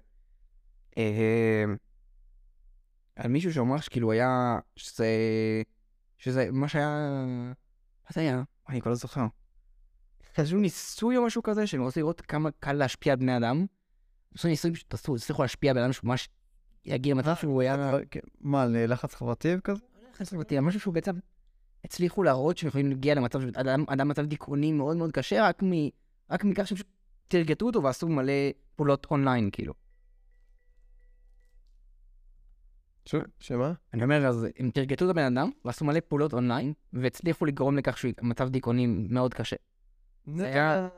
אה, 3.18 3.25
על 3.25 3.30
מישהו 3.30 3.52
שאומר 3.52 3.80
שכאילו 3.80 4.12
היה, 4.12 4.58
שזה, 4.76 5.06
שזה 6.18 6.48
מה 6.52 6.68
שהיה, 6.68 6.88
מה 8.04 8.10
זה 8.14 8.20
היה? 8.20 8.42
אני 8.68 8.80
כבר 8.80 8.90
לא 8.90 8.96
זוכר. 8.96 9.26
איזשהו 10.38 10.58
ניסוי 10.58 11.16
או 11.16 11.26
משהו 11.26 11.42
כזה, 11.42 11.66
שהם 11.66 11.82
רוצים 11.82 12.02
לראות 12.02 12.20
כמה 12.20 12.50
קל 12.50 12.72
להשפיע 12.72 13.12
על 13.12 13.18
בני 13.18 13.37
אדם. 13.37 13.66
עשו 14.34 14.48
ניסויים 14.48 14.75
פשוט 14.75 14.94
עשו, 14.94 15.16
הצליחו 15.16 15.42
להשפיע 15.42 15.70
על 15.70 15.76
בן 15.76 15.82
אדם 15.82 15.92
שממש 15.92 16.28
יגיע 16.84 17.14
למצב 17.14 17.37
שהוא 17.37 17.62
היה... 17.62 17.92
כן. 18.10 18.20
מה, 18.40 18.66
ללחץ 18.66 19.14
חברתי 19.14 19.54
כזה? 19.64 19.80
חברתי, 20.12 20.60
משהו 20.60 20.80
שהוא 20.80 20.94
בעצם 20.94 21.12
הצליחו 21.84 22.22
להראות 22.22 22.58
שהם 22.58 22.68
יכולים 22.68 22.88
להגיע 22.88 23.14
למצב 23.14 23.40
של 23.40 23.50
אדם, 23.54 23.84
אדם 23.88 24.08
מצב 24.08 24.25
דיכאוני 24.25 24.72
מאוד 24.72 24.96
מאוד 24.96 25.12
קשה, 25.12 25.50
רק 26.30 26.44
מכך 26.44 26.66
שהם 26.66 26.76
פשוט 26.76 26.87
תרגטו 27.28 27.66
אותו 27.66 27.82
ועשו 27.82 28.08
מלא 28.08 28.32
פעולות 28.76 29.06
אונליין, 29.10 29.50
כאילו. 29.52 29.75
שמה? 33.38 33.72
אני 33.94 34.02
אומר, 34.04 34.26
אז 34.26 34.46
הם 34.58 34.70
תרגטו 34.70 35.04
את 35.04 35.10
הבן 35.10 35.36
אדם, 35.36 35.50
ועשו 35.64 35.84
מלא 35.84 36.00
פעולות 36.08 36.32
אונליין, 36.32 36.72
והצליחו 36.92 37.44
לגרום 37.44 37.76
לכך 37.76 37.98
שהוא 37.98 38.12
מצב 38.22 38.48
דיכאוני 38.48 38.86
מאוד 38.86 39.34
קשה. 39.34 39.56
זה 40.26 40.46
היה- 40.46 40.88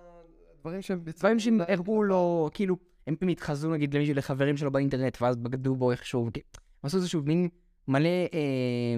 דברים 0.61 0.83
שהם... 0.83 1.01
דברים 1.19 1.39
שהם 1.39 1.59
הראו 1.69 2.03
לו, 2.03 2.51
כאילו, 2.55 2.77
הם 3.07 3.17
פעמים 3.17 3.33
התחזו 3.33 3.71
נגיד 3.71 3.95
למישהו, 3.95 4.15
לחברים 4.15 4.57
שלו 4.57 4.71
באינטרנט, 4.71 5.23
ואז 5.23 5.37
בגדו 5.37 5.77
בו 5.77 5.91
איכשהו, 5.91 6.31
עשו 6.83 6.97
איזשהו 6.97 7.23
מין 7.23 7.49
מלא 7.89 8.09
אה, 8.09 8.39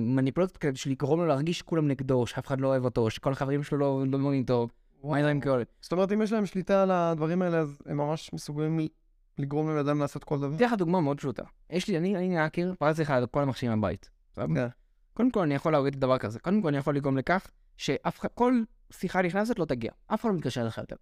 מניפולציות 0.00 0.56
כאלה 0.56 0.72
בשביל 0.72 0.92
לגרום 0.94 1.20
לו 1.20 1.26
להרגיש 1.26 1.58
שכולם 1.58 1.88
נגדו, 1.88 2.26
שאף 2.26 2.46
אחד 2.46 2.60
לא 2.60 2.68
אוהב 2.68 2.84
אותו, 2.84 3.10
שכל 3.10 3.32
החברים 3.32 3.62
שלו 3.62 3.78
לא 3.78 4.00
לא 4.04 4.10
דומים 4.10 4.32
איתו, 4.32 4.68
מה 5.04 5.20
דברים 5.20 5.40
כאלה. 5.40 5.62
זאת 5.80 5.92
אומרת, 5.92 6.12
אם 6.12 6.22
יש 6.22 6.32
להם 6.32 6.46
שליטה 6.46 6.82
על 6.82 6.90
הדברים 6.90 7.42
האלה, 7.42 7.58
אז 7.58 7.78
הם 7.86 7.96
ממש 7.96 8.30
מסוגלים 8.32 8.78
לגרום 9.38 9.70
לבן 9.70 9.78
אדם 9.78 10.00
לעשות 10.00 10.24
כל 10.24 10.38
דבר. 10.38 10.56
אתן 10.56 10.64
לך 10.64 10.72
דוגמה 10.72 11.00
מאוד 11.00 11.18
פשוטה. 11.18 11.42
יש 11.70 11.88
לי, 11.88 11.98
אני, 11.98 12.16
אני 12.16 12.38
האקר, 12.38 12.72
פרצתי 12.78 13.02
לך 13.02 13.10
על 13.10 13.26
כל 13.26 13.42
המכשירים 13.42 13.80
בבית. 13.80 14.10
סבבה? 14.34 14.54
כן. 14.54 14.68
קודם 15.14 15.30
כל 15.30 15.40
אני 15.40 15.54
יכול 15.54 15.72
להוריד 15.72 16.00
דבר 16.00 16.18
כזה. 16.18 16.38
קודם 16.38 16.62
כל 16.62 16.68
אני 16.68 16.76
יכול 16.76 16.96
לגרום 16.96 17.16
לכך 17.16 17.50
שאף 17.76 18.20
אחד, 18.20 18.28
כל 18.34 18.62
שיחה 18.90 19.22
נכנסת 19.22 19.58
לא 19.58 19.64
תגיע. 19.64 19.90
אף 20.06 20.20
אחד 20.20 20.28
לא 20.28 20.34
מתקשר 20.34 20.62
אליך 20.62 20.78
יותר. 20.78 20.96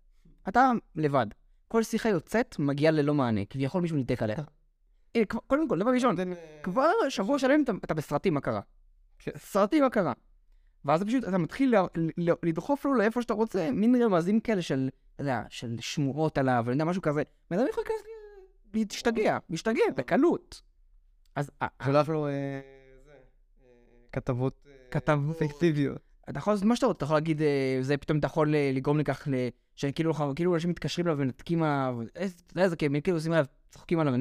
אתה 0.48 0.70
לבד. 0.96 1.26
כל 1.68 1.82
שיחה 1.82 2.08
יוצאת 2.08 2.58
מגיעה 2.58 2.92
ללא 2.92 3.14
מענה. 3.14 3.44
כביכול 3.44 3.82
מישהו 3.82 3.96
ניתק 3.96 4.22
עליך. 4.22 4.40
הנה, 5.14 5.24
קודם 5.26 5.68
כל, 5.68 5.78
דבר 5.78 5.90
ראשון, 5.90 6.18
אה, 6.18 6.24
כבר 6.62 6.90
שבוע 7.08 7.38
שלם 7.38 7.62
אתה, 7.84 7.94
בסרטים, 7.94 8.34
מה 8.34 8.40
קרה? 8.40 8.60
כן. 9.18 9.30
סרטים, 9.36 9.82
מה 9.82 9.90
קרה? 9.90 10.12
ואז 10.84 11.04
פשוט 11.04 11.24
אתה 11.24 11.38
מתחיל 11.38 11.74
לדחוף 12.42 12.84
לו 12.84 12.94
לאיפה 12.94 13.22
שאתה 13.22 13.34
רוצה, 13.34 13.70
מין 13.70 14.02
רמזים 14.02 14.40
כאלה 14.40 14.62
של, 14.62 14.88
אתה 15.14 15.22
יודע, 15.22 15.42
של 15.48 15.76
שמועות 15.80 16.38
עליו, 16.38 16.64
אני 16.66 16.72
יודע, 16.72 16.84
משהו 16.84 17.02
כזה. 17.02 17.22
אדם 17.52 17.66
יכול 17.70 17.84
להיכנס, 17.86 18.10
ל- 18.74 18.78
להשתגע, 18.92 19.38
משתגע, 19.50 19.82
בקלות. 19.96 20.62
אז 21.36 21.50
שלח 21.84 22.08
לו 22.08 22.26
אה, 22.26 22.30
אה, 22.32 22.60
כתבות 24.12 24.66
אה, 24.66 24.72
כתבות. 24.90 25.36
פיקטיביות. 25.36 25.98
אתה 26.30 26.38
יכול 26.38 26.52
לעשות 26.52 26.66
מה 26.66 26.76
שאתה 26.76 26.86
רוצה, 26.86 26.96
אתה 26.96 27.04
יכול 27.04 27.16
להגיד, 27.16 27.40
זה 27.80 27.96
פתאום 27.96 28.18
אתה 28.18 28.26
יכול 28.26 28.54
לגרום 28.72 28.98
לכך, 28.98 29.28
ל- 29.30 29.48
שכאילו 29.76 30.14
כאילו 30.36 30.54
אנשים 30.54 30.70
מתקשרים 30.70 31.06
אליו 31.08 31.20
עליו, 31.20 31.98
איזה, 32.14 32.34
אתה 32.46 32.58
יודע, 32.60 32.68
זה 32.68 32.76
כאילו, 32.76 32.94
כאילו 33.04 33.16
עושים 33.16 33.32
עליו, 33.32 33.44
צוחקים 33.70 33.98
עליו. 34.00 34.12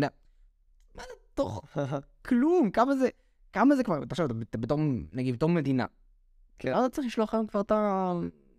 מה 0.96 1.03
זה 1.03 1.13
תוך 1.34 1.63
כלום, 2.27 2.72
כמה 2.72 2.96
זה, 2.96 3.10
כמה 3.53 3.75
זה 3.75 3.84
כבר, 3.84 4.06
תחשוב, 4.06 4.32
אתה 4.41 4.58
בתור, 4.58 4.79
נגיד, 5.13 5.36
בתור 5.36 5.50
מדינה. 5.50 5.86
כן. 6.60 6.72
אתה 6.72 6.89
צריך 6.91 7.08
לשלוח 7.08 7.34
היום 7.34 7.48
כבר 7.48 7.62
את 7.62 7.72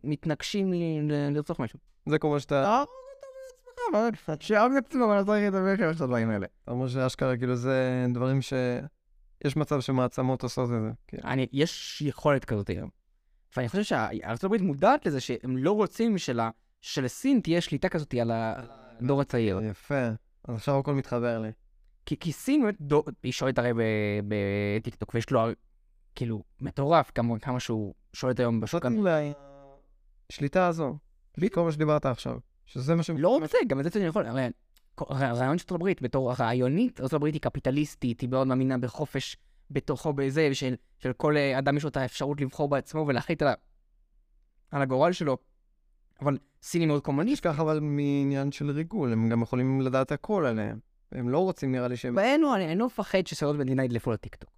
המתנגשים 0.04 0.72
לרצוח 1.32 1.60
משהו. 1.60 1.78
זה 2.06 2.18
כל 2.18 2.28
מה 2.28 2.40
שאתה... 2.40 2.84
אבל 3.92 4.08
את 4.78 4.86
עצמו, 4.86 5.04
אבל 5.04 5.18
לא 5.18 5.24
צריך 5.24 5.54
לדבר 5.54 5.76
כאלה 5.76 5.94
של 5.94 6.04
הדברים 6.04 6.30
האלה. 6.30 6.46
אתה 6.64 6.70
אומר 6.70 6.88
שאשכרה, 6.88 7.36
כאילו, 7.36 7.56
זה 7.56 8.06
דברים 8.14 8.42
ש... 8.42 8.52
יש 9.44 9.56
מצב 9.56 9.80
שמעצמות 9.80 10.42
עושות 10.42 10.64
את 10.64 10.80
זה. 10.82 10.90
כאילו. 11.08 11.22
אני, 11.24 11.46
יש 11.52 12.02
יכולת 12.02 12.44
כזאת 12.44 12.68
היום. 12.68 12.90
ואני 13.56 13.68
חושב 13.68 13.82
הברית 14.46 14.62
מודעת 14.62 15.06
לזה 15.06 15.20
שהם 15.20 15.56
לא 15.56 15.72
רוצים 15.72 16.18
שלה, 16.18 16.50
שלסין 16.80 17.40
תהיה 17.40 17.60
שליטה 17.60 17.88
כזאת 17.88 18.14
על 18.14 18.30
הדור 18.34 19.20
הצעיר. 19.20 19.60
יפה. 19.62 20.08
אז 20.44 20.54
עכשיו 20.54 20.78
הכל 20.78 20.94
מתחבר 20.94 21.38
לי. 21.38 21.50
כי, 22.06 22.16
כי 22.16 22.32
סין 22.32 22.62
באמת, 22.62 22.76
דור, 22.80 23.04
היא 23.22 23.32
שולטת 23.32 23.58
הרי 23.58 23.72
ב- 23.74 24.34
בטיקטוק, 24.78 25.14
ויש 25.14 25.30
לו 25.30 25.40
כאילו 26.14 26.42
מטורף 26.60 27.10
כמה, 27.14 27.38
כמה 27.38 27.60
שהוא 27.60 27.94
שולט 28.12 28.40
היום 28.40 28.60
בשוק. 28.60 28.86
זאת 28.86 28.92
אולי 28.98 29.32
השליטה 30.32 30.66
הזו. 30.66 30.98
כל 31.50 31.62
מה 31.62 31.72
שדיברת 31.72 32.06
עכשיו. 32.06 32.38
שזה 32.70 32.94
מה 32.94 33.02
ש... 33.02 33.10
לא 33.10 33.28
רק 33.28 33.50
זה, 33.50 33.58
גם 33.66 33.80
את 33.80 33.92
זה 33.92 34.08
כל- 34.12 34.24
הרי 35.08 35.24
הרעיון 35.24 35.58
של 35.58 35.74
הברית 35.74 36.02
בתור 36.02 36.32
רעיונית, 36.32 37.00
ארצות 37.00 37.12
הברית 37.12 37.34
היא 37.34 37.42
קפיטליסטית, 37.42 38.20
היא 38.20 38.28
מאוד 38.28 38.46
מאמינה 38.46 38.78
בחופש 38.78 39.36
בתוכו 39.70 40.12
בזה, 40.12 40.54
של, 40.54 40.74
של 40.98 41.12
כל 41.12 41.36
אה, 41.36 41.58
אדם 41.58 41.76
יש 41.76 41.82
לו 41.82 41.88
את 41.88 41.96
האפשרות 41.96 42.40
לבחור 42.40 42.68
בעצמו 42.68 43.04
ולהחליט 43.08 43.42
על, 43.42 43.48
ה- 43.48 43.54
על 44.70 44.82
הגורל 44.82 45.12
שלו. 45.12 45.36
אבל 46.22 46.38
סין 46.62 46.80
היא 46.80 46.88
מאוד 46.88 47.02
קומוניסטית. 47.02 47.32
יש 47.46 47.52
ככה 47.52 47.62
אבל 47.62 47.80
מעניין 47.80 48.52
של 48.52 48.70
ריגול, 48.70 49.12
הם 49.12 49.28
גם 49.28 49.42
יכולים 49.42 49.80
לדעת 49.80 50.12
הכל 50.12 50.46
עליהם. 50.46 50.78
הם 51.12 51.28
לא 51.28 51.38
רוצים 51.38 51.72
נראה 51.72 51.88
לי 51.88 51.96
שהם... 51.96 52.14
בעינו, 52.14 52.54
אני 52.54 52.76
לא 52.76 52.86
מפחד 52.86 53.26
שסודות 53.26 53.56
מדינה 53.60 53.84
ידלפו 53.84 54.10
לטיקטוק. 54.12 54.50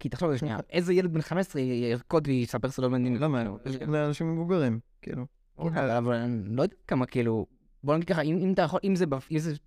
כי 0.00 0.08
תחשוב 0.08 0.28
על 0.28 0.34
זה 0.34 0.38
שנייה, 0.38 0.58
איזה 0.70 0.94
ילד 0.94 1.12
בן 1.12 1.20
15 1.20 1.62
ירקוד 1.62 2.28
ויספר 2.28 2.70
סודות 2.70 2.90
מדינה? 2.90 3.28
לא 3.44 3.58
יש 3.66 3.76
גם 3.76 3.92
לאנשים 3.94 4.32
מבוגרים, 4.32 4.80
כאילו. 5.02 5.26
אבל 5.58 6.14
אני 6.14 6.56
לא 6.56 6.62
יודע 6.62 6.76
כמה 6.88 7.06
כאילו, 7.06 7.46
בוא 7.84 7.94
נגיד 7.94 8.08
ככה, 8.08 8.22
אם 8.22 8.52
אתה 8.52 8.62
יכול, 8.62 8.80
אם 8.84 8.96
זה 8.96 9.06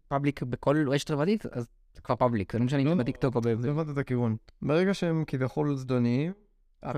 public 0.07 0.43
בכל 0.43 0.89
רשת 0.89 1.11
חברתית, 1.11 1.45
אז 1.45 1.69
זה 1.93 2.01
כבר 2.01 2.15
public, 2.15 2.53
זה 2.53 2.59
לא 2.59 2.65
משנה 2.65 2.79
אם 2.79 2.85
לא, 2.85 2.91
זה 2.91 2.95
לא. 2.95 3.03
בטיקטוק 3.03 3.35
או 3.35 3.41
ב... 3.41 3.61
זה 3.61 3.69
הבנת 3.69 3.89
את 3.89 3.97
הכיוון. 3.97 4.35
ברגע 4.61 4.93
שהם 4.93 5.23
כביכול 5.27 5.75
זדוניים, 5.75 6.31
אה, 6.83 6.91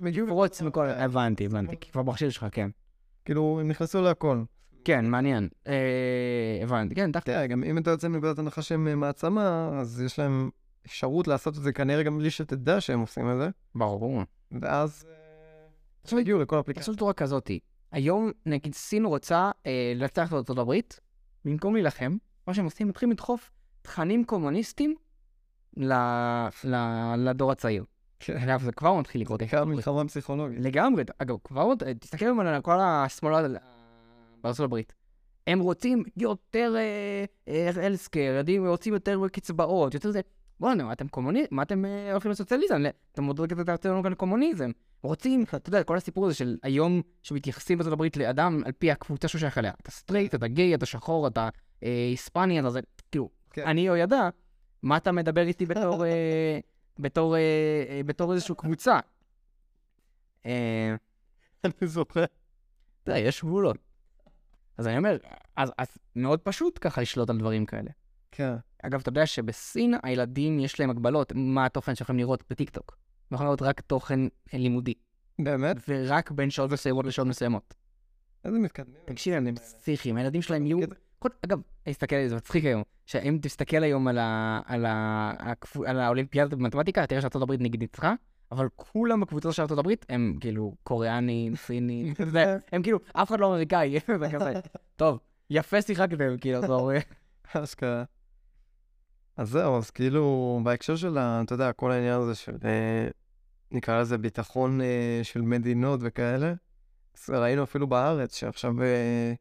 מגיעים 0.00 0.26
לפרוץ 0.26 0.62
מכל... 0.62 0.86
הבנתי, 0.86 1.46
הבנתי, 1.46 1.76
כי 1.80 1.90
כבר 1.90 2.02
במכשיר 2.02 2.30
שלך, 2.30 2.46
כן. 2.52 2.70
כאילו, 3.24 3.58
הם 3.60 3.68
נכנסו 3.68 4.02
להכל. 4.02 4.42
כן, 4.84 5.06
מעניין. 5.06 5.48
אה, 5.66 6.60
הבנתי, 6.62 6.94
כן, 6.94 7.12
תכף. 7.12 7.24
תראה, 7.24 7.46
גם 7.46 7.64
אם 7.64 7.78
אתה 7.78 7.90
יוצא 7.90 8.08
מנקודת 8.08 8.38
הנחה 8.38 8.62
שהם 8.62 8.88
אה, 8.88 8.94
מעצמה, 8.94 9.70
אז 9.80 10.00
יש 10.00 10.18
להם 10.18 10.50
אפשרות 10.86 11.28
לעשות 11.28 11.58
את 11.58 11.62
זה 11.62 11.72
כנראה 11.72 12.02
גם 12.02 12.18
בלי 12.18 12.30
שתדע 12.30 12.80
שהם 12.80 13.00
עושים 13.00 13.30
את 13.30 13.36
זה, 13.38 13.48
ברור. 13.74 14.22
ואז... 14.60 15.06
אה, 15.08 15.14
עכשיו 16.02 16.18
הגיעו 16.18 16.40
לכל 16.40 16.60
אפליקציה. 16.60 16.82
תעשו 16.82 16.92
בצורה 16.92 17.12
כזאתי. 17.12 17.58
היום, 17.92 18.30
נגיד, 18.46 18.74
סין 18.74 19.04
רוצה 19.04 19.50
אה, 19.66 19.92
לנצח 19.96 20.26
את 20.26 20.32
הברית, 20.58 21.00
במקום 21.44 21.74
להילחם, 21.74 22.16
מה 22.46 22.54
שהם 22.54 22.64
עושים, 22.64 22.88
מתחילים 22.88 23.12
לדחוף 23.12 23.50
תכנים 23.82 24.24
קומוניסטיים 24.24 24.94
ל- 25.76 25.92
ל- 26.64 27.14
לדור 27.16 27.52
הצעיר. 27.52 27.84
כן. 28.20 28.36
אגב, 28.36 28.62
זה 28.62 28.72
כבר 28.72 28.94
מתחיל 28.94 29.20
לקרות. 29.20 29.40
בעיקר 29.40 29.64
מלחמה 29.64 30.04
פסיכולוגית. 30.04 30.58
לגמרי, 30.60 31.04
אגב, 31.18 31.36
כבר 31.44 31.62
עוד, 31.62 31.82
תסתכל 32.00 32.24
על 32.54 32.62
כל 32.62 32.78
השמאל 32.80 33.56
בארצות 34.42 34.64
הברית. 34.64 34.92
הם 35.46 35.60
רוצים 35.60 36.02
יותר 36.16 36.74
healthcare, 37.78 38.20
ילדים 38.20 38.66
רוצים 38.66 38.94
יותר 38.94 39.20
קצבאות, 39.32 39.94
יותר 39.94 40.10
זה. 40.10 40.20
בוא'נה, 40.60 40.84
מה 40.84 40.92
אתם 40.92 41.08
קומוניסטים? 41.08 41.56
מה 41.56 41.62
אתם 41.62 41.84
אה, 41.84 42.12
הולכים 42.12 42.30
לסוציאליזם? 42.30 42.82
אתם 43.12 43.24
עוד 43.24 43.40
רגע 43.40 43.62
תעשו 43.62 43.88
לנו 43.88 44.02
כאן 44.02 44.14
קומוניזם. 44.14 44.70
רוצים, 45.06 45.42
אתה 45.42 45.68
יודע, 45.68 45.82
כל 45.82 45.96
הסיפור 45.96 46.26
הזה 46.26 46.34
של 46.34 46.56
היום 46.62 47.02
שמתייחסים 47.22 47.78
בארצות 47.78 47.92
הברית 47.92 48.16
לאדם 48.16 48.62
על 48.64 48.72
פי 48.72 48.90
הקבוצה 48.90 49.28
שהוא 49.28 49.38
שייך 49.38 49.58
אליה. 49.58 49.72
אתה 49.82 49.90
סטרייט, 49.90 50.34
אתה 50.34 50.48
גיי, 50.48 50.74
אתה 50.74 50.86
שחור, 50.86 51.26
אתה 51.26 51.48
אה, 51.82 52.06
היספני, 52.10 52.60
אתה 52.60 52.70
זה, 52.70 52.80
כאילו, 53.10 53.30
כן. 53.50 53.66
אני 53.66 53.90
או 53.90 53.96
ידע, 53.96 54.28
מה 54.82 54.96
אתה 54.96 55.12
מדבר 55.12 55.46
איתי 55.46 55.66
בתור, 55.66 56.04
אה, 56.04 56.58
בתור, 56.98 57.36
אה, 57.36 57.40
אה, 57.88 58.00
בתור 58.06 58.32
איזושהי 58.32 58.54
קבוצה? 58.58 58.98
אה, 60.46 60.94
אני 61.64 61.72
זוכר. 61.88 62.24
אתה 63.02 63.12
יודע, 63.12 63.18
יש 63.18 63.44
גבולות. 63.44 63.76
אז 64.78 64.86
אני 64.86 64.98
אומר, 64.98 65.16
אז, 65.56 65.72
אז 65.78 65.88
מאוד 66.16 66.40
פשוט 66.40 66.78
ככה 66.80 67.00
לשלוט 67.00 67.30
על 67.30 67.38
דברים 67.38 67.66
כאלה. 67.66 67.90
כן. 68.32 68.54
אגב, 68.82 69.00
אתה 69.00 69.08
יודע 69.08 69.26
שבסין 69.26 69.94
הילדים 70.02 70.60
יש 70.60 70.80
להם 70.80 70.90
הגבלות, 70.90 71.32
מה 71.34 71.66
התוכן 71.66 71.94
שיכולים 71.94 72.18
לראות 72.18 72.44
בטיקטוק. 72.50 72.96
הם 73.30 73.34
יכולים 73.34 73.46
לראות 73.46 73.62
רק 73.62 73.80
תוכן 73.80 74.20
לימודי, 74.52 74.94
באמת? 75.38 75.76
ורק 75.88 76.30
בין 76.30 76.50
שעות 76.50 76.72
מסוימות 76.72 77.04
לשעות 77.04 77.28
מסוימות. 77.28 77.74
איזה 78.44 78.58
מתקדמים. 78.58 78.96
תקשיב 79.04 79.34
הם 79.34 79.54
פסיכיים, 79.54 80.16
הילדים 80.16 80.42
שלהם 80.42 80.66
יהיו... 80.66 80.78
אגב, 81.44 81.60
תסתכל 81.82 82.16
על 82.16 82.22
זה, 82.22 82.28
זה 82.28 82.36
מצחיק 82.36 82.64
היום, 82.64 82.82
שאם 83.06 83.38
תסתכל 83.42 83.82
היום 83.82 84.08
על, 84.08 84.18
ה, 84.18 84.60
על, 84.66 84.86
ה, 84.86 85.32
על 85.86 86.00
האולימפיאדה 86.00 86.56
במתמטיקה, 86.56 87.06
תראה 87.06 87.20
שארצות 87.20 87.42
הברית 87.42 87.60
נגיד 87.60 87.80
ניצחה, 87.80 88.14
אבל 88.52 88.68
כולם 88.76 89.20
בקבוצה 89.20 89.52
של 89.52 89.62
ארצות 89.62 89.78
הברית 89.78 90.06
הם 90.08 90.36
כאילו 90.40 90.74
קוריאנים, 90.82 91.56
סינים, 91.56 92.14
זה, 92.32 92.58
הם 92.72 92.82
כאילו, 92.82 92.98
אף 93.12 93.28
אחד 93.28 93.40
לא 93.40 93.46
אמריקאי, 93.46 93.98
זה 94.20 94.28
כזה. 94.32 94.52
טוב, 94.96 95.18
יפה 95.50 95.82
שיחקתם, 95.82 96.38
כאילו, 96.40 96.58
אתה 96.58 96.72
רואה. 96.72 96.98
אשכרה. 97.52 98.04
אז 99.36 99.50
זהו, 99.50 99.78
אז 99.78 99.90
כאילו, 99.90 100.60
בהקשר 100.64 100.96
של, 100.96 101.18
ה- 101.18 101.40
אתה 101.44 101.54
יודע, 101.54 101.72
כל 101.72 101.90
העניין 101.92 102.20
הזה 102.20 102.34
של, 102.34 102.56
אה, 102.64 103.08
נקרא 103.70 104.00
לזה 104.00 104.18
ביטחון 104.18 104.80
אה, 104.80 105.20
של 105.22 105.40
מדינות 105.42 106.00
וכאלה, 106.02 106.54
אז 107.16 107.30
ראינו 107.30 107.62
אפילו 107.62 107.86
בארץ, 107.86 108.34
שעכשיו, 108.34 108.82
אה, 108.82 109.32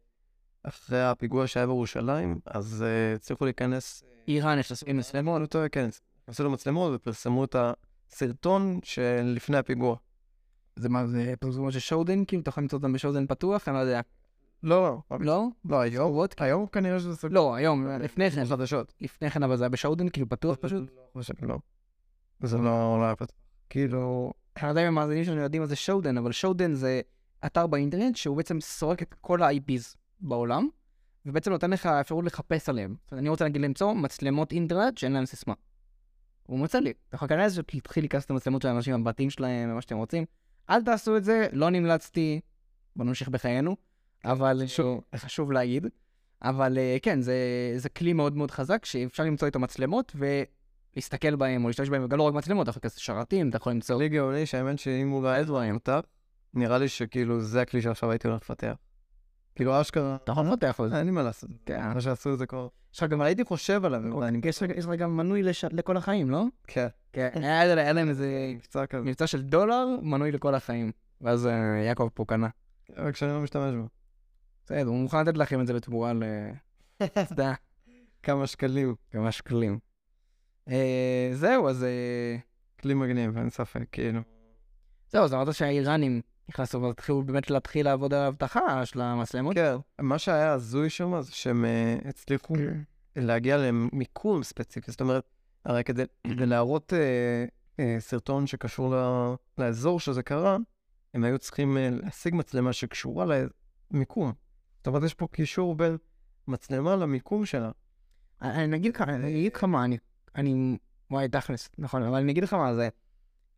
אחרי 0.64 1.04
הפיגוע 1.04 1.48
שהיה 1.48 1.66
בירושלים, 1.66 2.40
אז 2.46 2.86
הצליחו 3.16 3.46
להיכנס... 3.46 4.04
איראן 4.28 4.58
לה 4.58 4.64
ספינים 4.64 4.98
מצלמות, 4.98 5.56
כן, 5.72 5.90
נכנסו 6.24 6.44
למצלמות 6.44 6.92
ופרסמו 6.96 7.44
את 7.44 7.56
הסרטון 8.12 8.80
של 8.84 9.34
לפני 9.36 9.58
הפיגוע. 9.58 9.96
זה 10.76 10.90
מה, 10.90 11.08
זה 11.08 11.34
פרסומות 11.40 11.74
של 11.74 11.80
שודן? 11.80 12.26
כאילו, 12.26 12.42
אתה 12.42 12.50
יכול 12.50 12.64
למצוא 12.64 12.78
אותם 12.78 12.94
בשודן 12.94 13.28
פתוח? 13.28 13.68
אני 13.68 13.76
לא 13.76 13.80
יודע. 13.80 14.02
לא, 14.66 15.02
לא? 15.20 15.48
לא, 15.66 15.80
היום, 15.80 16.08
סגורות? 16.08 16.42
היום 16.42 16.68
כנראה 16.68 17.00
שזה 17.00 17.16
סגור. 17.16 17.34
לא, 17.34 17.56
היום, 17.56 17.88
לפני 17.88 18.32
כן. 18.32 18.46
חדשות. 18.46 18.94
לפני 19.02 19.30
כן, 19.30 19.44
אבל 19.44 19.58
זה 19.58 19.64
היה 19.64 19.70
בשודן, 19.70 20.10
כאילו, 20.10 20.30
פתוח 20.30 20.58
פשוט? 20.62 20.90
לא 20.96 21.02
חושב, 21.14 21.34
לא. 21.42 21.58
זה 22.44 22.58
לא 22.58 22.98
לא 23.00 23.06
היה 23.06 23.16
פתוח. 23.16 23.38
כאילו, 23.70 24.34
אני 24.58 24.64
לא 24.64 24.70
יודע 24.70 24.82
אם 24.82 24.88
המאזינים 24.88 25.24
שלנו 25.24 25.42
יודעים 25.42 25.62
מה 25.62 25.68
זה 25.68 25.76
שודן, 25.76 26.18
אבל 26.18 26.32
שודן 26.32 26.74
זה 26.74 27.02
אתר 27.46 27.68
באינטרנט 27.68 28.16
שהוא 28.16 28.38
בעצם 28.38 28.62
סורק 28.62 29.02
את 29.02 29.16
כל 29.22 29.44
ה-IPs 29.44 29.96
בעולם, 30.20 30.68
ובעצם 31.26 31.52
נותן 31.52 31.72
לך 31.72 31.86
אפשרות 31.86 32.26
לחפש 32.26 32.70
עליהם. 32.70 32.96
זאת 33.04 33.12
אומרת, 33.12 33.22
אני 33.22 33.30
רוצה 33.30 33.46
נגיד 33.46 33.62
למצוא 33.62 33.94
מצלמות 33.94 34.52
אינטרנט 34.52 34.98
שאין 34.98 35.12
להם 35.12 35.26
סיסמה. 35.26 35.54
הוא 36.44 36.60
מוצא 36.60 36.80
לי. 36.80 36.94
אתה 37.10 37.16
יכול 37.16 37.28
להיכנס 37.32 37.58
ולהתחיל 37.58 38.04
להיכנס 38.04 38.26
את 38.26 38.32
המצלמות 38.32 38.62
של 38.62 38.68
האנשים, 38.68 38.94
הבתים 38.94 39.30
שלהם, 39.30 39.72
ומה 39.72 39.82
שאתם 39.82 39.98
רוצים. 39.98 40.26
אל 40.70 40.84
תעשו 40.84 41.18
את 41.18 41.24
זה, 41.24 41.48
לא 41.52 41.70
נמלצתי, 41.70 42.40
בוא 42.96 43.06
נמשיך 43.06 43.30
בחיינו, 43.30 43.76
אבל 44.26 44.68
שוב, 44.68 45.02
חשוב 45.16 45.52
להגיד. 45.52 45.88
אבל 46.42 46.78
אה, 46.78 46.98
כן, 47.02 47.22
זה, 47.22 47.36
זה 47.78 47.90
כלי 47.90 48.14
מאוד 48.14 48.36
מאוד 48.38 48.52
חזק, 48.52 48.86
שאפשר 48.86 49.24
למצוא 49.24 49.46
איתו 49.46 49.60
מצלמות 49.60 50.16
ולהסתכל 50.16 51.36
בהם, 51.36 51.64
או 51.64 51.68
להשתמש 51.70 51.90
בהם, 51.90 52.04
וגם 52.06 52.18
לא 52.18 52.24
רק 52.24 52.34
מצלמות, 52.34 52.64
אתה 52.64 52.70
יכול 52.70 52.80
להיכנס 52.84 52.96
שרתים, 53.00 53.50
אתה 53.50 53.58
יכול 53.58 53.72
למצוא... 53.74 54.00
לי 54.00 54.10
גאוני 54.10 54.46
שהאמת 54.46 54.80
שאם 54.80 55.10
הוא 55.10 55.24
לא 55.24 55.44
דברים 55.44 55.74
אותה, 55.76 56.00
נראה 56.54 56.78
לי 56.78 56.88
שכאילו 56.88 57.42
זה 57.42 57.62
הכלי 57.62 57.82
שעכשיו 57.82 58.12
הייתי 58.12 58.28
הולך 58.28 58.42
לפתח. 58.42 58.74
כאילו 59.56 59.82
אשכרה, 59.82 60.16
אתה 60.24 60.32
יכול 60.32 60.46
לפתח 60.46 60.80
על 60.80 60.90
זה. 60.90 60.98
אין 60.98 61.06
לי 61.06 61.12
מה 61.12 61.24
לעשות. 61.24 61.50
כן. 61.66 61.94
מה 61.94 62.02
שעשו 62.02 62.34
את 62.34 62.38
זה 62.38 62.46
כבר. 62.46 62.68
לך 62.92 63.04
גם 63.10 63.22
הייתי 63.22 63.44
חושב 63.44 63.86
עליו, 63.86 64.18
ואני 64.18 64.40
יש 64.44 64.86
לך- 64.86 65.00
גם 65.00 65.18
מנוי 65.18 65.44
לכל 65.72 65.98
החיים, 65.98 66.30
לא? 66.30 66.44
כן, 66.68 66.88
כן. 67.14 67.30
היה 67.36 67.62
היה 67.62 67.94
להם 67.94 68.10
איזה 68.10 68.52
מבצע 68.56 68.86
כזה. 68.86 69.04
מבצע 69.04 69.28
של 69.28 69.42
דולר, 69.42 69.88
מנוי 70.02 70.32
לכל 70.32 70.56
החיים. 70.56 70.92
ואז 71.22 71.48
אה, 71.48 71.54
יעקב 71.88 72.10
פה 72.14 72.26
קנה. 72.28 72.48
רק 72.98 73.16
שאני 73.16 73.32
לא 73.32 73.40
משתמש 73.42 73.76
בו. 73.76 73.88
בסדר, 74.66 74.88
הוא 74.88 74.98
מוכן 74.98 75.26
לתת 75.26 75.38
לכם 75.38 75.62
את 75.62 75.68
זה 75.68 75.74
בתמורה 75.74 76.14
ל... 76.14 76.24
אתה 77.34 77.54
כמה 78.24 78.48
שקלים. 78.48 78.96
כמה 79.12 79.32
שקלים. 79.32 79.80
אה, 80.70 81.30
זהו, 81.34 81.70
אז... 81.70 81.84
אה, 81.84 82.38
כלי 82.80 82.94
מגניב, 82.94 83.38
אין 83.38 83.50
ספק, 83.50 83.84
כאילו. 83.92 84.20
זהו, 85.12 85.24
אז 85.24 85.34
אמרת 85.34 85.54
שהאיראנים 85.54 86.22
נכנסו 86.50 86.82
והתחילו 86.82 87.24
באמת 87.24 87.50
להתחיל 87.50 87.86
לעבוד 87.86 88.14
על 88.14 88.22
האבטחה 88.22 88.86
של 88.86 89.02
המצלמות. 89.02 89.56
כן. 89.56 89.76
מה 90.02 90.20
שהיה 90.20 90.52
הזוי 90.52 90.90
שם 90.90 91.22
זה 91.22 91.32
שהם 91.32 91.66
אה, 91.66 91.98
הצליחו 92.06 92.54
להגיע 93.16 93.58
למיקום 93.58 94.44
ספציפי. 94.44 94.92
זאת 94.92 95.02
אומרת, 95.02 95.24
הרי 95.66 95.84
כדי, 95.84 96.04
להראות 96.26 96.94
סרטון 98.00 98.48
שקשור 98.48 98.96
לאזור 99.58 100.00
שזה 100.00 100.24
קרה, 100.24 100.58
הם 101.14 101.24
היו 101.24 101.40
צריכים 101.40 101.78
להשיג 101.92 102.36
מצלמה 102.36 102.74
שקשורה 102.74 103.26
למיקום. 103.92 104.34
זאת 104.86 104.88
אומרת, 104.88 105.04
יש 105.04 105.14
פה 105.14 105.28
קישור 105.32 105.76
בין 105.76 105.98
מצלמה 106.48 106.96
למיקום 106.96 107.46
שלה. 107.46 107.72
אני 108.42 108.76
אגיד 108.76 108.96
לך, 108.96 109.02
אני 109.02 109.40
אגיד 109.40 109.56
לך 109.56 109.64
מה, 109.64 109.86
אני, 109.86 109.98
אני, 110.36 110.78
וואי, 111.12 111.28
תכלס, 111.30 111.70
נכון, 111.78 112.04
אבל 112.04 112.18
אני 112.18 112.32
אגיד 112.32 112.44
לך 112.44 112.54
מה, 112.54 112.76
זה, 112.76 112.90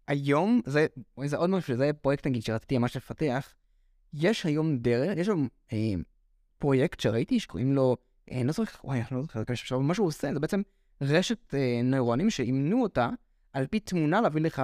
היום, 0.08 0.62
זה, 0.66 0.88
וואי, 1.18 1.28
זה 1.28 1.38
עוד 1.38 1.50
משהו, 1.50 1.78
זה 1.78 1.92
פרויקט 2.02 2.28
נגיד 2.28 2.44
שרציתי 2.44 2.78
ממש 2.78 2.98
לפתח, 2.98 3.54
יש 4.14 4.46
היום 4.46 4.78
דרך, 4.78 5.18
יש 5.18 5.28
היום 5.28 5.48
אה, 5.74 5.94
פרויקט 6.58 7.00
שראיתי 7.00 7.40
שקוראים 7.40 7.74
לו, 7.74 7.98
אה, 8.32 8.42
לא 8.44 8.52
זוכר, 8.52 8.80
וואי, 8.84 8.98
אני 9.00 9.08
לא 9.12 9.22
זוכר, 9.22 9.44
עכשיו, 9.50 9.80
מה 9.80 9.94
שהוא 9.94 10.08
עושה, 10.08 10.34
זה 10.34 10.40
בעצם 10.40 10.62
רשת 11.02 11.54
אה, 11.54 11.82
נוירונים 11.84 12.30
שאימנו 12.30 12.84
אותה 12.84 13.10
על 13.54 13.68
פי 13.68 13.80
תמונה 13.80 14.22
להביא 14.22 14.42
לך 14.42 14.62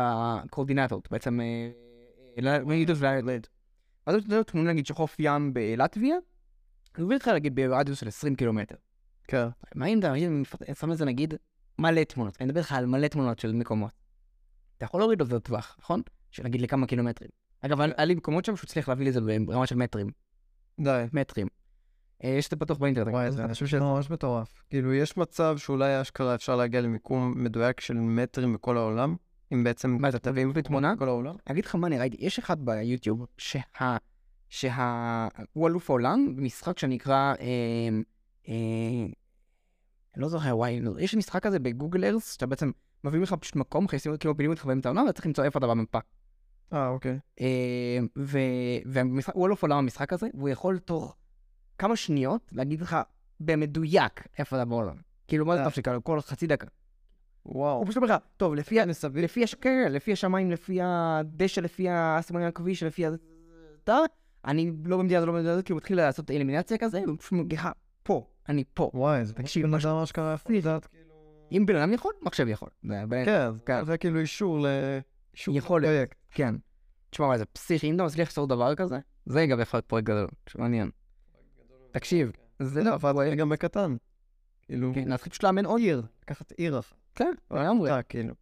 קורדינטות, 0.49 1.11
בעצם, 1.11 1.39
אה, 1.41 1.71
אה, 2.47 2.59
נגיד, 2.59 2.89
ל- 2.89 2.95
אז 4.05 4.15
אתה 4.15 4.25
יודע, 4.25 4.43
תמונה 4.43 4.71
נגיד 4.73 4.85
של 4.85 4.93
חוף 4.93 5.15
ים 5.19 5.53
בלטביה, 5.53 6.15
מביא 6.97 7.15
לך 7.15 7.27
נגיד 7.27 7.55
ברדיוס 7.55 7.99
של 7.99 8.07
20 8.07 8.35
קילומטר. 8.35 8.75
כן. 9.27 9.47
מה 9.75 9.85
אם 9.85 9.99
אתה 9.99 10.13
שם 10.79 10.89
לזה 10.89 11.05
נגיד 11.05 11.33
מלא 11.79 12.03
תמונות, 12.03 12.37
אני 12.39 12.45
מדבר 12.47 12.59
איתך 12.59 12.71
על 12.71 12.85
מלא 12.85 13.07
תמונות 13.07 13.39
של 13.39 13.51
מקומות. 13.53 13.91
אתה 14.77 14.85
יכול 14.85 15.01
להוריד 15.01 15.19
לו 15.19 15.27
את 15.27 15.33
הטווח, 15.33 15.75
נכון? 15.79 16.01
שנגיד 16.31 16.61
לכמה 16.61 16.87
קילומטרים. 16.87 17.29
אגב, 17.61 17.81
היה 17.81 17.93
היה 17.97 18.05
לי 18.05 18.15
מקומות 18.15 18.45
שם 18.45 18.55
שהוא 18.55 18.67
הצליח 18.67 18.89
להביא 18.89 19.07
לזה 19.07 19.19
ברמה 19.45 19.67
של 19.67 19.75
מטרים. 19.75 20.07
די. 20.79 21.05
מטרים. 21.13 21.47
אה, 22.23 22.29
יש 22.29 22.45
את 22.45 22.51
זה 22.51 22.55
פתוח 22.55 22.77
באינטרנט. 22.77 23.13
וואי, 23.13 23.31
זה 23.31 23.47
חושב 23.47 23.65
זה 23.65 23.79
ממש 23.79 24.09
מטורף. 24.09 24.63
כאילו, 24.69 24.93
יש 24.93 25.17
מצב 25.17 25.57
שאולי 25.57 26.01
אשכרה 26.01 26.35
אפשר 26.35 26.55
להגיע 26.55 26.81
למיקום 26.81 27.33
מדויק 27.43 27.79
של 27.79 27.93
מטרים 27.93 28.53
בכל 28.53 28.77
העולם, 28.77 29.15
אם 29.53 29.63
בעצם... 29.63 29.97
מה, 29.99 30.09
אתה 30.09 30.19
תביא 30.19 30.45
לי 30.55 30.61
תמונה? 30.61 30.95
בכל 30.95 31.07
העולם? 31.07 31.35
אני 31.47 31.53
אגיד 31.53 31.65
לך 31.65 31.75
מה 31.75 31.87
אני 31.87 31.99
ראיתי, 31.99 32.17
יש 32.19 32.39
אחד 32.39 32.65
ביוטיוב 32.65 33.25
שה... 33.37 33.97
שה... 34.53 35.27
הוא 35.53 35.67
אלוף 35.67 35.89
העולם 35.89 36.35
במשחק 36.35 36.79
שנקרא... 36.79 37.33
אה, 37.39 37.45
אה, 38.47 39.05
אני 40.15 40.21
לא 40.21 40.27
זוכר, 40.27 40.57
וואי, 40.57 40.81
יש 40.99 41.15
משחק 41.15 41.43
כזה 41.43 41.59
בגוגל 41.59 42.05
ארס, 42.05 42.33
שאתה 42.33 42.45
בעצם 42.45 42.71
מביאים 43.03 43.23
לך 43.23 43.33
פשוט 43.33 43.55
מקום, 43.55 43.85
אותו 44.07 44.17
כאילו 44.19 44.37
פילים 44.37 44.51
אותך 44.51 44.65
באמצע 44.65 44.89
העולם, 44.89 45.05
ואתה 45.05 45.13
צריך 45.13 45.25
למצוא 45.25 45.43
איפה 45.43 45.59
אתה 45.59 45.67
במפה. 45.67 45.99
אה, 46.73 46.87
אוקיי. 46.87 47.19
אה, 47.41 47.99
ו... 48.17 48.39
והמשחק, 48.85 49.33
הוא 49.33 49.47
אלוף 49.47 49.61
עולם 49.61 49.77
המשחק 49.77 50.13
הזה, 50.13 50.27
והוא 50.33 50.49
יכול 50.49 50.79
תוך 50.79 51.15
כמה 51.77 51.95
שניות 51.95 52.51
להגיד 52.51 52.81
לך 52.81 52.97
במדויק 53.39 54.27
איפה 54.37 54.55
אתה 54.55 54.65
בעולם. 54.65 54.95
כאילו, 55.27 55.45
מה 55.45 55.55
זה 55.55 55.59
אה. 55.59 55.65
טוב 55.65 55.73
שכאילו, 55.73 56.03
כל 56.03 56.21
חצי 56.21 56.47
דקה. 56.47 56.67
וואו. 57.45 57.77
הוא 57.77 57.85
פשוט 57.85 57.97
אומר 57.97 58.07
לך, 58.07 58.21
טוב, 58.37 58.55
לפי, 58.55 58.77
לפי, 59.13 59.43
הש... 59.43 59.55
כן, 59.55 59.87
לפי 59.91 60.13
השמיים, 60.13 60.51
לפי 60.51 60.79
הדשא, 60.81 61.59
לפי 61.59 61.89
הסימנים 61.89 62.47
הכביש, 62.47 62.83
לפי 62.83 63.05
ה... 63.05 63.09
אני 64.45 64.71
לא 64.85 64.97
במדינה 64.97 65.17
הזו, 65.17 65.27
לא 65.27 65.33
במדינה 65.33 65.53
הזו, 65.53 65.61
כי 65.65 65.71
הוא 65.73 65.77
מתחיל 65.77 65.97
לעשות 65.97 66.31
אלימינציה 66.31 66.77
כזה, 66.77 67.01
והוא 67.05 67.17
פשוט 67.19 67.31
מגיע 67.31 67.61
פה, 68.03 68.27
אני 68.49 68.63
פה. 68.73 68.91
וואי, 68.93 69.25
זה 69.25 69.33
תקשיב, 69.33 69.63
בן 69.65 69.71
מה 69.71 69.79
ש- 69.79 69.85
אדם 69.85 69.95
אשכרה 69.95 70.33
יכול 70.33 70.55
לדעת, 70.55 70.85
כאילו... 70.85 71.13
אם 71.51 71.65
בן 71.65 71.75
אדם 71.75 71.93
יכול, 71.93 72.13
מחשב 72.21 72.47
יכול. 72.47 72.69
כן, 73.25 73.49
כן. 73.65 73.85
זה 73.85 73.97
כאילו 73.97 74.19
אישור 74.19 74.59
ל... 74.59 74.65
יכולת. 75.47 75.83
לפרויקט. 75.83 76.17
כן. 76.31 76.55
תשמע, 77.09 77.25
וואי, 77.25 77.37
זה 77.37 77.45
פסיכי, 77.45 77.89
אם 77.89 77.95
אתה 77.95 78.03
מצליח 78.03 78.27
לעשות 78.29 78.49
דבר 78.49 78.75
כזה, 78.75 78.99
זה 79.25 79.45
גם 79.45 79.59
יכול 79.59 79.77
להיות 79.77 79.85
פרויקט 79.85 80.07
גדול, 80.07 80.27
שמעניין. 80.49 80.89
תקשיב, 81.91 82.31
זה 82.59 82.83
לא, 82.83 82.95
אבל 82.95 83.29
זה 83.29 83.35
גם 83.35 83.49
בקטן. 83.49 83.95
כאילו, 84.63 84.91
כן, 84.95 85.07
להתחיל 85.07 85.31
פשוט 85.31 85.43
לאמן 85.43 85.65
עוד 85.65 85.81
עיר. 85.81 86.03
לקחת 86.21 86.51
עיר 86.51 86.79
אחת. 86.79 86.95
כן, 87.15 87.31
לגמרי. 87.51 87.91
אתה, 87.91 88.03
כאילו. 88.03 88.33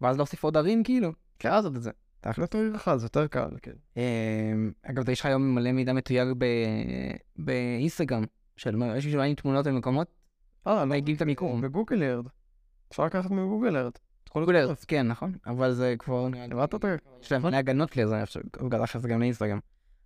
ואז 0.00 0.16
להוסיף 0.16 0.44
עוד 0.44 0.56
ערים, 0.56 0.84
כאילו. 0.84 1.12
אפשר 1.36 1.50
לעשות 1.56 1.76
את 1.76 1.82
זה. 1.82 1.90
תכל'ס 2.32 2.54
עיר 2.54 2.76
אחת, 2.76 2.98
זה 2.98 3.04
יותר 3.04 3.26
קל, 3.26 3.48
כן. 3.62 3.72
אמ, 3.96 4.72
אגב, 4.82 5.08
יש 5.08 5.20
לך 5.20 5.26
היום 5.26 5.54
מלא 5.54 5.72
מידע 5.72 5.92
מתויג 5.92 6.28
באינסטגרם, 7.36 8.24
של 8.56 8.76
יש 8.96 9.06
לי 9.06 9.34
תמונות 9.34 9.66
במקומות, 9.66 10.06
אה, 10.66 10.74
לא, 10.74 10.84
מייגים 10.84 11.16
את 11.16 11.22
המיקום. 11.22 11.60
בגוגל 11.60 12.02
ארד. 12.02 12.26
אפשר 12.90 13.04
לקחת 13.04 13.30
מגוגל 13.30 13.76
ארד. 13.76 13.92
גוגל 14.34 14.56
ארץ, 14.56 14.84
כן, 14.84 15.08
נכון, 15.08 15.32
אבל 15.46 15.72
זה 15.72 15.94
כבר... 15.98 16.28
הבנת 16.52 16.72
אותי? 16.74 16.86
יש 17.22 17.32
להם 17.32 17.42
מלא 17.42 17.56
הגנות 17.56 17.96
לזה, 17.96 18.22
אפשר- 18.22 18.40
עכשיו 18.82 19.00
זה 19.00 19.08
גם 19.08 19.20
לאינסטגרם. 19.20 19.58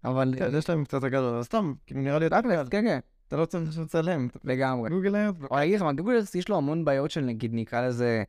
אבל... 0.04 0.34
כן, 0.38 0.48
יש 0.58 0.70
להם 0.70 0.84
קצת 0.84 1.04
הגדול, 1.04 1.34
אבל 1.34 1.42
סתם, 1.42 1.72
כאילו 1.86 2.00
נראה 2.00 2.18
לי 2.18 2.28
קל. 2.28 2.68
כן, 2.70 2.84
כן, 2.84 2.98
אתה 3.28 3.36
לא 3.36 3.44
צריך 3.44 3.78
לצלם. 3.78 4.28
לגמרי. 4.44 4.90
גוגל 4.90 5.16
ארד. 5.16 5.36
אבל 5.44 5.56
אני 5.58 5.64
אגיד 5.66 5.76
לך 5.76 5.82
מה, 5.82 5.92
גוגל 5.92 6.12
ארץ 6.12 6.34
יש 6.34 6.48
לו 6.48 6.56
המון 6.56 6.84
בעיות 6.84 7.10
של 7.10 7.20
נגיד 7.20 7.50
נקרא 7.54 7.86
לזה 7.86 8.22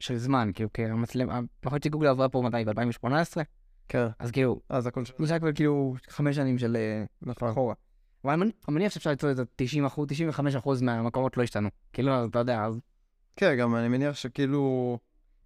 של 0.00 0.16
זמן, 0.16 0.50
כאילו, 0.54 0.72
כי 0.72 0.84
המצלם, 0.84 1.28
יכול 1.64 1.76
להיות 1.76 1.82
שגוגל 1.82 2.06
עברה 2.06 2.28
פה 2.28 2.42
מתי, 2.42 2.64
ב-2018? 2.64 3.06
כן. 3.88 4.06
אז 4.18 4.30
כאילו, 4.30 4.60
אז 4.68 4.86
הכל 4.86 5.04
שם. 5.04 5.26
זה 5.26 5.32
היה 5.32 5.40
כבר 5.40 5.52
כאילו 5.52 5.94
חמש 6.08 6.36
שנים 6.36 6.58
של 6.58 6.76
אה, 6.76 7.04
נכון. 7.22 7.48
אחורה. 7.50 7.74
אבל 8.24 8.32
אני 8.42 8.50
מניח- 8.68 8.92
שאפשר 8.92 9.10
למצוא 9.10 9.30
את 9.30 9.36
זה 9.36 9.42
90 9.56 9.84
אחוז, 9.84 10.06
95 10.08 10.54
אחוז 10.54 10.82
מהמקומות 10.82 11.36
לא 11.36 11.42
השתנו. 11.42 11.68
כאילו, 11.92 12.24
אתה 12.24 12.38
יודע, 12.38 12.64
אז 12.64 12.80
כן, 13.36 13.56
גם 13.58 13.76
אני 13.76 13.88
מניח 13.88 14.14
שכאילו, 14.16 14.98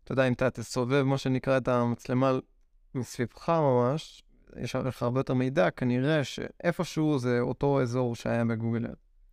אתה 0.05 0.13
יודע, 0.13 0.29
אם 0.29 0.33
אתה 0.33 0.51
תסובב 0.51 1.03
מה 1.03 1.19
שנקרא 1.19 1.57
את 1.57 1.69
המצלמה 1.69 2.33
מסביבך 2.95 3.49
ממש, 3.49 4.23
יש 4.57 4.77
לך 4.77 5.03
הרבה 5.03 5.21
יותר 5.21 5.35
מידע, 5.35 5.71
כנראה 5.71 6.25
שאיפשהו 6.25 7.19
זה 7.19 7.41
אותו 7.41 7.83
אזור 7.83 8.15
שהיה 8.17 8.45
בגוגל. 8.45 8.85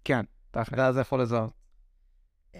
כן, 0.03 0.21
תכל'ס. 0.51 0.79
ואז 0.79 0.95
זה 0.95 1.01
יכול 1.01 1.21
לזהות. 1.21 1.51
אמ, 2.55 2.59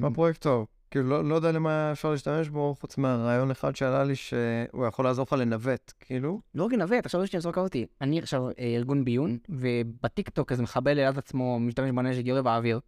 מה 0.00 0.14
פרויקט 0.14 0.40
טוב. 0.42 0.66
כאילו, 0.92 1.08
לא, 1.08 1.24
לא 1.24 1.34
יודע 1.34 1.52
למה 1.52 1.92
אפשר 1.92 2.10
להשתמש 2.10 2.48
בו, 2.48 2.74
חוץ 2.80 2.98
מהרעיון 2.98 3.50
אחד 3.50 3.76
שעלה 3.76 4.04
לי 4.04 4.16
שהוא 4.16 4.86
יכול 4.86 5.04
לעזור 5.04 5.24
לך 5.26 5.32
לנווט, 5.32 5.92
כאילו. 6.00 6.40
לא 6.54 6.64
רק 6.64 6.72
לנווט, 6.72 7.06
עכשיו 7.06 7.24
יש 7.24 7.32
לי 7.32 7.36
לזרוק 7.36 7.58
אותי. 7.58 7.86
אני 8.00 8.18
עכשיו 8.18 8.48
אה, 8.48 8.52
ארגון 8.58 9.04
ביון, 9.04 9.38
ובטיקטוק 9.48 10.52
איזה 10.52 10.62
מחבל 10.62 10.92
ליד 10.92 11.18
עצמו 11.18 11.60
משתמש 11.60 11.90
בנשק 11.90 12.26
יורה 12.26 12.42
באוויר. 12.42 12.80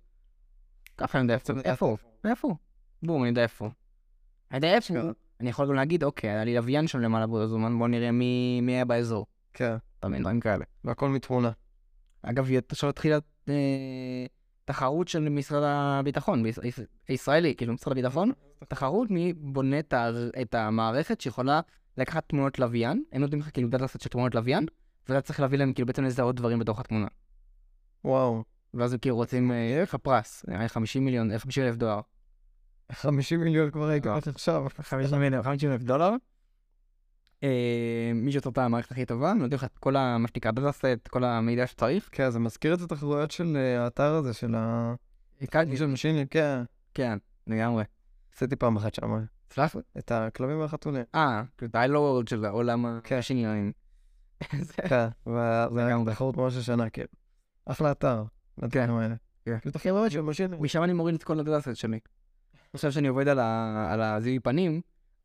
ככה 0.99 1.19
אני 1.19 1.25
יודע 1.25 1.35
איפה, 1.35 1.53
איפה 1.65 1.87
הוא? 1.87 1.99
איפה 2.25 2.49
הוא? 2.49 2.57
בום, 3.03 3.23
אני 3.23 3.29
יודע 3.29 3.43
איפה 3.43 3.65
הוא. 3.65 3.73
אני 4.51 4.57
יודע 4.57 4.75
איפה 4.75 5.01
הוא. 5.01 5.13
אני 5.41 5.51
יכול 5.51 5.69
גם 5.69 5.75
להגיד, 5.75 6.05
אוקיי, 6.05 6.31
היה 6.31 6.45
לי 6.45 6.55
לוויין 6.55 6.87
שם 6.87 7.01
למעלה 7.01 7.27
באותו 7.27 7.49
זמן, 7.49 7.79
בוא 7.79 7.89
נראה 7.89 8.11
מי 8.11 8.61
מי 8.61 8.73
היה 8.73 8.85
באזור. 8.85 9.27
כן, 9.53 9.77
אתה 9.99 10.09
מבין, 10.09 10.21
דברים 10.21 10.41
כאלה. 10.41 10.65
והכל 10.85 11.09
מתמונה. 11.09 11.51
אגב, 12.23 12.49
עכשיו 12.69 12.91
התחילה 12.91 13.19
אה, 13.49 14.27
תחרות 14.65 15.09
של 15.09 15.29
משרד 15.29 15.63
הביטחון, 15.67 16.43
הישראלי, 17.09 17.55
כאילו 17.55 17.73
משרד 17.75 17.93
הביטחון, 17.93 18.33
תחרות 18.69 19.11
מי 19.11 19.33
בונה 19.33 19.79
את 20.43 20.55
המערכת 20.55 21.21
שיכולה 21.21 21.61
לקחת 21.99 22.29
תמונות 22.29 22.59
לוויין, 22.59 23.03
הם 23.13 23.21
נותנים 23.21 23.41
לך 23.41 23.51
כאילו 23.53 23.69
דאטה 23.69 23.87
סט 23.87 24.01
של 24.01 24.09
תמונות 24.09 24.35
לוויין, 24.35 24.67
ואתה 25.09 25.21
צריך 25.21 25.41
להביא 25.41 25.59
להם 25.59 25.73
כאילו 25.73 25.87
בעצם 25.87 26.05
לזהות 26.05 26.37
דברים 26.37 26.59
בתוך 26.59 26.81
התמונה. 26.81 27.07
וואו, 28.05 28.45
ואז 28.75 28.93
הם 28.93 28.99
כאילו 28.99 29.17
רוצים, 29.17 29.53
אה, 29.53 29.57
יהיה 29.57 29.83
לך 29.83 29.95
פרס, 29.95 30.45
נראה 30.49 30.63
לי 30.63 30.69
50 30.69 31.05
מיליון, 31.05 31.33
אה, 31.33 31.39
50 31.39 31.65
אלף 31.65 31.77
דולר. 31.77 32.01
50 32.93 33.41
מיליון 33.41 33.71
כבר. 33.71 33.91
רק 33.91 34.07
עכשיו. 34.29 34.67
50 34.83 35.21
מיליון, 35.21 35.43
50 35.43 35.73
אלף 35.73 35.83
דולר. 35.83 36.11
אה, 37.45 38.13
מי 38.15 38.33
שיוצר 38.33 38.51
את 38.51 38.59
המערכת 38.59 38.91
הכי 38.93 39.07
טובה, 39.07 39.33
נותנים 39.33 39.55
לך 39.55 39.65
את 39.65 39.79
כל 39.79 39.97
ה- 39.97 40.19
מה 40.19 40.29
שנקרא 40.29 40.51
data 40.51 40.73
set, 40.73 41.09
כל 41.11 41.25
המידע 41.25 41.67
שצריך. 41.67 42.09
כן, 42.13 42.31
זה 42.31 42.39
מזכיר 42.39 42.75
את 42.75 42.81
התחרויות 42.81 43.31
של 43.31 43.57
אה, 43.57 43.85
האתר 43.85 44.15
הזה, 44.15 44.33
של 44.33 44.55
ה... 44.55 44.95
machine, 45.87 46.27
כן. 46.31 46.63
כן, 46.95 47.19
לגמרי. 47.47 47.85
עשיתי 48.35 48.57
פעם 48.57 48.77
אחת 48.77 48.95
שם, 48.95 49.25
סלח? 49.51 49.77
את 49.99 50.13
הכלבים 50.13 50.61
והחתולים. 50.61 51.03
אה, 51.15 51.43
אתה 51.65 51.87
לא 51.87 51.99
עוד 51.99 52.29
של 52.29 52.45
העולם 52.45 52.87
השני. 53.19 53.73
כן, 54.89 55.09
וזה 55.27 55.87
היה 55.87 55.97
תחרות 56.07 56.37
ממש 56.37 56.57
השנה, 56.57 56.91
כאילו. 56.91 57.09
אחלה 57.67 57.93
אתר, 57.93 58.25
האלה. 58.97 59.15
כן. 59.45 59.59
כאילו. 60.11 60.61
משם 60.61 60.83
אני 60.85 60.93
מוריד 60.93 61.15
את 61.15 61.25
כל 61.25 61.41
הדרסת 61.41 61.77
שלי. 61.77 61.99
עכשיו 62.73 62.93
שאני 62.93 63.09
עובד 63.09 63.29
על 63.29 64.01
הזיהוי 64.03 64.41
פנים, 64.41 64.81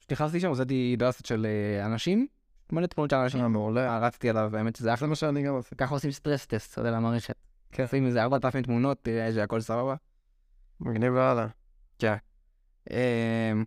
כשנכנסתי 0.10 0.40
שם, 0.40 0.50
הוצאתי 0.50 0.96
דרסת 1.00 1.26
של 1.26 1.46
אה, 1.46 1.86
אנשים, 1.86 2.28
מלא 2.72 2.88
תמונות 2.88 3.10
של 3.10 3.16
אנשים. 3.16 3.42
אה, 3.42 3.48
מעולה. 3.48 3.88
אה, 3.88 4.00
רצתי 4.00 4.30
עליו, 4.30 4.58
האמת 4.58 4.76
שזה 4.76 4.84
זה 4.84 4.94
אחלה. 4.94 5.08
מה 5.08 5.16
שאני 5.16 5.44
גם 5.44 5.54
עושה. 5.54 5.76
ככה 5.76 5.94
עושים 5.96 6.12
סטרס 6.12 6.46
טסט, 6.46 6.74
אתה 6.74 6.82
יודע, 6.82 6.92
למערכת. 6.92 7.36
כן. 7.72 7.84
עושים 7.84 8.06
איזה 8.06 8.24
4,000 8.24 8.64
תמונות, 8.64 8.98
תראה 9.02 9.34
שהכל 9.34 9.62
סבבה. 9.62 9.96
מגניב 10.80 11.14
לאללה. 11.14 11.48
אמ, 12.92 13.64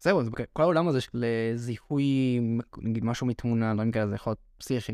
זהו, 0.00 0.20
אז 0.20 0.30
כל 0.52 0.62
העולם 0.62 0.88
הזה 0.88 1.00
של 1.00 1.24
זיהוי, 1.54 2.40
נגיד 2.78 3.04
משהו 3.04 3.26
מתמונה, 3.26 3.74
דברים 3.74 3.92
כאלה, 3.92 4.08
זה 4.08 4.14
יכול 4.14 4.30
להיות 4.30 4.40
פסיכי. 4.58 4.92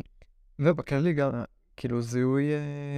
ובכללי 0.59 1.12
גם, 1.12 1.31
כאילו, 1.76 2.02
זיהוי 2.02 2.50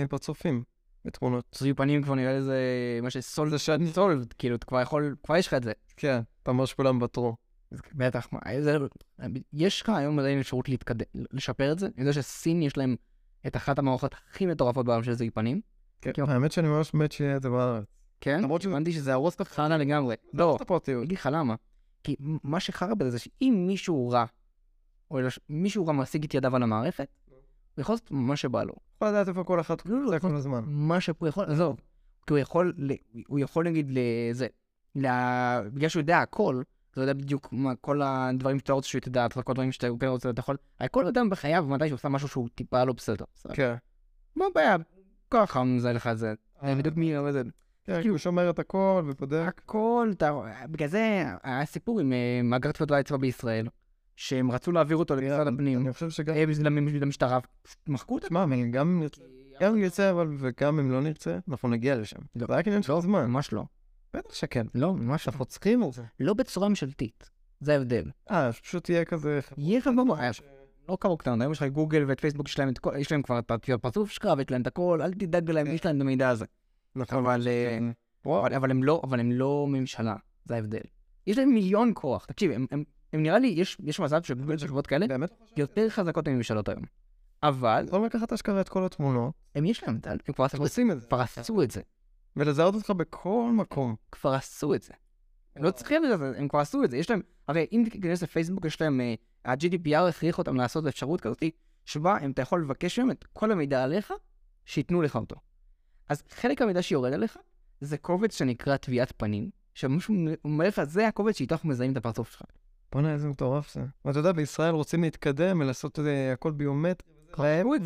פרצופים 0.08 0.62
בתמונות. 1.04 1.44
זיהוי 1.58 1.74
פנים 1.74 2.02
כבר 2.02 2.14
נראה 2.14 2.32
לי 2.32 2.42
זה 2.42 2.58
מה 3.02 3.10
שסולד, 3.10 3.50
זה 3.50 3.58
שאני... 3.58 3.86
סולד, 3.86 4.34
כאילו, 4.38 4.56
אתה 4.56 4.66
כבר 4.66 4.80
יכול, 4.80 5.16
כבר 5.22 5.36
יש 5.36 5.46
לך 5.46 5.54
את 5.54 5.62
זה. 5.62 5.72
כן, 5.96 6.20
אתה 6.42 6.52
ממש 6.52 6.74
כולם 6.74 6.98
בטרו. 6.98 7.36
בטח, 7.94 8.28
יש 9.52 9.82
לך 9.82 9.88
היום 9.88 10.18
עדיין 10.18 10.40
אפשרות 10.40 10.68
להתקדם, 10.68 11.04
לשפר 11.14 11.72
את 11.72 11.78
זה. 11.78 11.86
אני 11.86 12.00
יודע 12.06 12.12
שסין 12.12 12.62
יש 12.62 12.76
להם 12.76 12.96
את 13.46 13.56
אחת 13.56 13.78
המערכות 13.78 14.14
הכי 14.30 14.46
מטורפות 14.46 14.86
בעולם 14.86 15.02
של 15.02 15.12
זיהוי 15.12 15.30
פנים. 15.30 15.60
כן, 16.00 16.10
כן. 16.14 16.22
האמת 16.28 16.52
שאני 16.52 16.68
ממש 16.68 16.94
מת 16.94 17.12
שיהיה 17.12 17.36
את 17.36 17.42
זה 17.42 17.48
בארץ. 17.50 17.84
כן? 18.20 18.40
למרות 18.42 18.62
שזה- 18.62 18.70
הבנתי 18.70 18.92
שזה 18.92 19.12
הרוס 19.12 19.40
אותך 19.40 19.50
חרא 19.52 19.76
לגמרי. 19.76 20.14
לא, 20.32 20.56
את. 20.60 20.96
אני 20.96 21.04
אגיד 21.04 21.18
לך 21.18 21.28
למה. 21.32 21.54
כי 22.04 22.16
מה 22.20 22.60
שחרא 22.60 22.94
בזה 22.94 23.10
זה 23.10 23.18
שאם 23.18 23.64
מישהו 23.66 24.08
רע, 24.10 24.24
או 25.10 25.20
לש- 25.20 25.40
מישהו 25.48 25.86
רע 25.86 25.92
משיג 25.92 26.24
את 26.24 26.34
ידיו 26.34 26.56
על 26.56 26.62
המערכת, 26.62 27.08
הוא 27.26 27.38
יכול 27.82 27.92
לעשות 27.92 28.10
מה 28.10 28.36
שבא 28.36 28.62
לו. 28.62 28.72
יכול 28.96 29.08
לדעת 29.08 29.28
איפה 29.28 29.44
כל 29.44 29.60
אחת 29.60 29.86
לא, 29.86 30.02
לא, 30.04 30.10
זה 30.10 30.18
כל 30.20 30.34
הזמן. 30.36 30.62
מה 30.66 31.00
שהוא 31.00 31.28
יכול, 31.28 31.44
עזוב. 31.44 31.80
כי 32.26 32.32
הוא 32.32 32.38
יכול, 32.38 32.74
הוא 33.26 33.38
יכול 33.38 33.64
נגיד 33.64 33.90
לזה, 33.90 34.46
בגלל 35.74 35.88
שהוא 35.88 36.00
יודע 36.00 36.18
הכל, 36.18 36.62
הוא 36.96 37.02
יודע 37.02 37.12
בדיוק 37.12 37.48
מה, 37.52 37.72
כל 37.80 38.00
הדברים 38.04 38.58
שאתה 38.58 38.72
רוצה 38.72 38.88
שהוא 38.88 39.00
תדע, 39.00 39.26
כל 39.28 39.52
הדברים 39.52 39.72
שאתה 39.72 39.86
כן 40.00 40.06
רוצה, 40.06 40.30
אתה 40.30 40.40
יכול, 40.40 40.56
כל 40.90 41.06
אדם 41.06 41.30
בחייו, 41.30 41.64
מתי 41.68 41.86
שהוא 41.88 41.96
עושה 41.96 42.08
משהו 42.08 42.28
שהוא 42.28 42.48
טיפה 42.54 42.84
לא 42.84 42.92
בסדר. 42.92 43.24
כן. 43.52 43.74
מה 44.36 44.44
הבעיה? 44.50 44.76
ככה 45.30 45.64
מזהה 45.64 45.92
לך 45.92 46.06
את 46.06 46.18
זה. 46.18 46.34
זה 46.66 46.74
בדיוק 46.74 46.96
מי, 46.96 47.18
אבל 47.18 47.32
זה, 47.32 47.42
כן, 47.86 48.02
כי 48.02 48.08
הוא 48.08 48.18
שומר 48.18 48.50
את 48.50 48.58
הכל 48.58 49.02
ובודק. 49.06 49.42
הכל, 49.46 50.08
אתה, 50.12 50.32
בגלל 50.70 50.88
זה 50.88 51.24
היה 51.42 51.64
סיפור 51.66 52.00
עם 52.00 52.12
אה, 52.12 52.40
מאגר 52.44 52.72
טביעות 52.72 52.90
האצבע 52.90 53.16
בישראל, 53.18 53.66
שהם 54.16 54.50
רצו 54.50 54.72
להעביר 54.72 54.96
אותו 54.96 55.16
למשרד 55.16 55.46
הפנים, 55.46 55.80
אני 55.80 55.92
חושב 55.92 56.10
שגם... 56.10 56.34
אה, 56.34 56.44
למ- 56.62 56.88
למשטרה, 56.88 57.38
מחקו 57.88 58.14
אותם. 58.14 58.26
תשמע, 58.26 58.42
אבל 58.44 58.70
גם 58.70 58.88
אם 58.88 59.00
נרצה- 59.02 60.10
אבל 60.10 60.28
וגם 60.38 60.78
אם 60.78 60.90
לא 60.90 61.00
נרצה, 61.00 61.38
אנחנו 61.48 61.68
נגיע 61.68 61.96
לשם. 61.96 62.16
לא. 62.36 62.46
זה 62.46 62.54
רק 62.54 62.66
עניין 62.66 62.82
של 62.82 62.92
זמן. 63.00 63.26
ממש 63.26 63.52
לא. 63.52 63.64
בטח 64.14 64.34
שכן. 64.34 64.66
לא, 64.74 64.94
ממש 64.94 65.26
לא. 65.26 65.32
אנחנו 65.32 65.44
צריכים 65.44 65.82
זה. 65.92 66.02
לא 66.20 66.34
בצורה 66.34 66.68
ממשלתית. 66.68 67.30
זה 67.60 67.72
ההבדל. 67.72 68.04
אה, 68.30 68.52
פשוט 68.52 68.88
יהיה 68.88 69.04
כזה... 69.04 69.40
יהיה 69.58 69.78
לך 69.78 69.86
במה, 69.86 70.30
לא 70.88 70.98
כמה 71.00 71.16
קטן, 71.16 71.42
היום 71.42 71.52
יש 71.52 71.62
לך 71.62 71.68
גוגל 71.68 72.04
ואת 72.08 72.20
פייסבוק, 72.20 72.48
יש 72.48 72.58
להם 72.58 72.68
את 72.68 72.78
כל, 72.78 72.92
יש 72.98 73.12
להם 73.12 73.22
כבר 73.22 73.38
את 73.38 73.50
הטביעות 73.50 73.82
פרצוף 73.82 74.10
שלך, 74.10 74.28
ויש 74.36 74.50
להם 74.50 74.62
את 74.62 74.66
הכל, 74.66 75.00
אל 75.02 75.12
תדאג 75.12 75.50
להם, 75.50 75.66
יש 75.66 75.84
להם 75.84 75.96
את 75.96 76.00
המידע 76.00 76.28
הזה. 76.28 76.44
נכון. 76.96 77.18
אבל, 77.18 77.48
אה. 77.48 78.56
אבל, 78.56 78.70
הם 78.70 78.82
לא, 78.82 79.00
אבל 79.04 79.20
הם 79.20 79.32
לא 79.32 79.66
ממשלה, 79.68 80.14
זה 80.44 80.54
ההבדל. 80.54 80.80
יש 81.26 81.38
להם 81.38 81.48
מיליון 81.48 81.92
כוח, 81.94 82.24
תקשיב, 82.24 82.50
הם, 82.70 82.84
נראה 83.12 83.38
לי, 83.38 83.48
יש, 83.48 83.76
יש 83.84 84.00
מצב 84.00 84.22
שגוגל 84.22 84.58
של 84.58 84.68
חברות 84.68 84.86
כאלה 84.86 85.06
באמת? 85.06 85.30
יותר 85.56 85.88
חזקות 85.88 86.28
מממשלות 86.28 86.68
היום. 86.68 86.84
אבל, 87.42 87.84
יכולים 87.86 88.04
לקחת 88.04 88.32
אשכרה 88.32 88.60
את 88.60 88.68
כל 88.68 88.84
התמונות, 88.84 89.34
הם 89.54 89.64
יש 89.64 89.82
להם, 89.84 89.98
הם 90.04 90.34
כבר 90.34 90.46
עושים 90.58 90.90
את 90.90 91.00
זה. 91.00 91.06
עשו 91.36 91.62
את 91.62 91.70
זה. 91.70 91.80
ולזהות 92.36 92.74
אותך 92.74 92.90
בכל 92.90 93.50
מקום. 93.54 93.96
כבר 94.12 94.32
עשו 94.34 94.74
את 94.74 94.82
זה. 94.82 94.92
הם 95.56 95.64
לא 95.64 95.70
צריכים 95.70 96.04
את 96.04 96.18
זה, 96.18 96.38
הם 96.38 96.48
כבר 96.48 96.58
עשו 96.58 96.84
את 96.84 96.90
זה. 96.90 96.96
יש 96.96 97.10
להם, 97.10 97.20
הרי 97.48 97.66
אם 97.72 97.84
תיכנס 97.90 98.22
לפייסבוק, 98.22 98.64
יש 98.64 98.80
להם, 98.80 99.00
אה, 99.00 99.14
ה-GDPR 99.44 100.08
הכריח 100.08 100.38
אותם 100.38 100.56
לעשות 100.56 100.86
אפשרות 100.86 101.20
כזאת, 101.20 101.42
שבה 101.84 102.18
אם 102.18 102.30
אתה 102.30 102.42
יכול 102.42 102.62
לבקש 102.62 102.98
מהם 102.98 103.10
את 103.10 103.24
כל 103.32 103.52
המידע 103.52 103.84
עליך, 103.84 104.12
שייתנו 104.64 105.02
לך 105.02 105.16
אותו. 105.16 105.36
אז 106.08 106.22
חלק 106.30 106.60
מהמידע 106.60 106.82
שיורד 106.82 107.12
עליך, 107.12 107.36
זה 107.80 107.98
קובץ 107.98 108.38
שנקרא 108.38 108.76
טביעת 108.76 109.12
פנים, 109.16 109.50
שמישהו 109.74 110.14
אומר 110.44 110.68
לך, 110.68 110.84
זה 110.84 111.08
הקובץ 111.08 111.38
שאיתו 111.38 111.54
אנחנו 111.54 111.68
מזהים 111.68 111.92
את 111.92 111.96
הפרצוף 111.96 112.30
שלך. 112.30 112.42
בוא'נה, 112.92 113.12
איזה 113.12 113.28
מטורף 113.28 113.74
זה. 113.74 113.80
ואתה 114.04 114.18
יודע, 114.18 114.32
בישראל 114.32 114.74
רוצים 114.74 115.02
להתקדם 115.02 115.60
ולעשות 115.60 115.98
אה, 115.98 116.32
הכל 116.32 116.50
ביומטרי. 116.52 117.19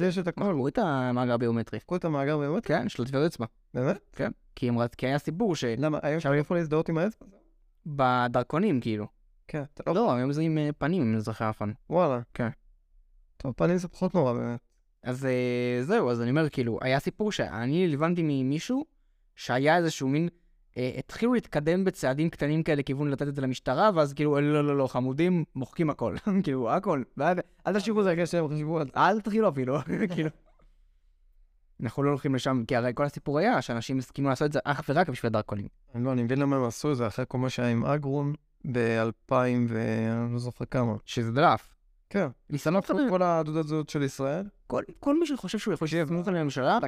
יש 0.01 0.19
את 0.19 0.29
הכל. 0.29 0.41
קראו 0.41 0.69
את 0.69 0.79
המאגר 0.79 1.33
הביומטרי. 1.33 1.81
קחו 1.81 1.97
את 1.97 2.05
המאגר 2.05 2.39
ביומטרי. 2.39 2.77
כן, 2.77 2.89
של 2.89 3.03
הטביעות 3.03 3.27
אצבע. 3.27 3.47
באמת? 3.75 3.99
כן. 4.13 4.31
כי 4.57 4.69
הם 4.69 4.77
כי 4.97 5.07
היה 5.07 5.19
סיפור 5.19 5.55
למה? 5.79 5.99
היום 6.03 6.17
אפשר 6.17 6.35
יכול 6.35 6.57
להזדהות 6.57 6.89
עם 6.89 6.99
האצבע? 6.99 7.27
שבדרכונים, 7.87 8.81
כאילו. 8.81 9.07
כן. 9.49 9.63
לא... 9.87 10.15
היום 10.15 10.33
זה 10.33 10.43
עם 10.43 10.59
אה, 10.59 10.71
פנים, 10.79 11.03
עם 11.03 11.17
אזרחי 11.17 11.45
האפן. 11.45 11.73
וואלה. 11.91 12.21
כן. 12.35 12.49
טוב, 13.37 13.53
פנים 13.53 13.77
זה 13.77 13.89
פחות 13.89 14.15
נורא 14.15 14.33
באמת. 14.33 14.61
אז 15.03 15.27
אה, 15.27 15.83
זהו, 15.83 16.11
אז 16.11 16.21
אני 16.21 16.31
אומר, 16.31 16.49
כאילו, 16.49 16.79
היה 16.83 17.01
סיפור 17.01 17.33
שאני 17.33 17.95
הבנתי 17.95 18.23
ממישהו 18.25 18.85
שהיה 19.37 19.77
איזשהו 19.77 20.09
מין, 20.09 20.29
התחילו 20.99 21.35
להתקדם 21.35 21.85
בצעדים 21.85 22.31
קטנים 22.31 22.63
כאלה 22.63 22.79
לכיוון 22.79 23.11
לתת 23.11 23.29
את 23.29 23.35
זה 23.35 23.43
למשטרה, 23.43 23.91
ואז 23.95 24.13
כאילו, 24.13 24.41
לא, 24.41 24.65
לא, 24.65 24.77
לא, 24.79 24.87
חמודים, 24.87 25.45
מוחקים 25.55 25.91
הכל. 25.91 26.17
כאילו, 26.45 26.71
הכל. 26.71 27.03
אל 27.67 27.75
תשאירו 27.79 27.99
את 28.01 28.05
זה 28.05 28.11
רגע 28.11 28.27
שהם 28.27 28.49
חשבו. 28.49 28.81
אל 28.97 29.21
תתחילו 29.21 29.49
אפילו, 29.49 29.77
כאילו. 30.15 30.31
אנחנו 31.83 32.03
לא 32.03 32.09
הולכים 32.11 32.35
לשם, 32.35 32.65
כי 32.69 32.77
הרי 32.77 32.91
כל 32.95 33.05
הסיפור 33.05 33.39
היה 33.39 33.63
שאנשים 33.63 33.99
הסכימו 33.99 34.29
לעשות 34.29 34.47
את 34.47 34.53
זה 34.53 34.59
אך 34.65 34.83
ורק 34.89 35.09
בשביל 35.09 35.27
הדרכונים. 35.27 35.69
אני 35.95 36.05
לא, 36.05 36.13
אני 36.13 36.23
מבין 36.23 36.39
למה 36.39 36.57
הם 36.57 36.65
עשו 36.65 36.93
את 36.93 36.97
זה 36.97 37.07
אחרי 37.07 37.25
כל 37.29 37.39
מה 37.39 37.51
שהיה 37.51 37.69
עם 37.71 37.85
אגרון 37.85 38.35
ב-2000 38.73 39.33
ואני 39.69 40.33
לא 40.33 40.39
זוכר 40.39 40.65
כמה. 40.65 40.95
שזה 41.05 41.33
דלף. 41.33 41.75
כן. 42.11 42.27
לשנות 42.51 42.87
כל- 42.87 43.07
כל 43.11 43.21
התעודת 43.25 43.67
זהות 43.67 43.89
של 43.89 44.03
ישראל. 44.03 44.47
כל, 45.01 45.21
מי 45.21 45.27
שחושב 45.27 45.59
שהוא 45.59 45.75
יכול 45.75 45.89
שיפנו 45.89 46.23
על 46.27 46.37
הממשלה, 46.37 46.79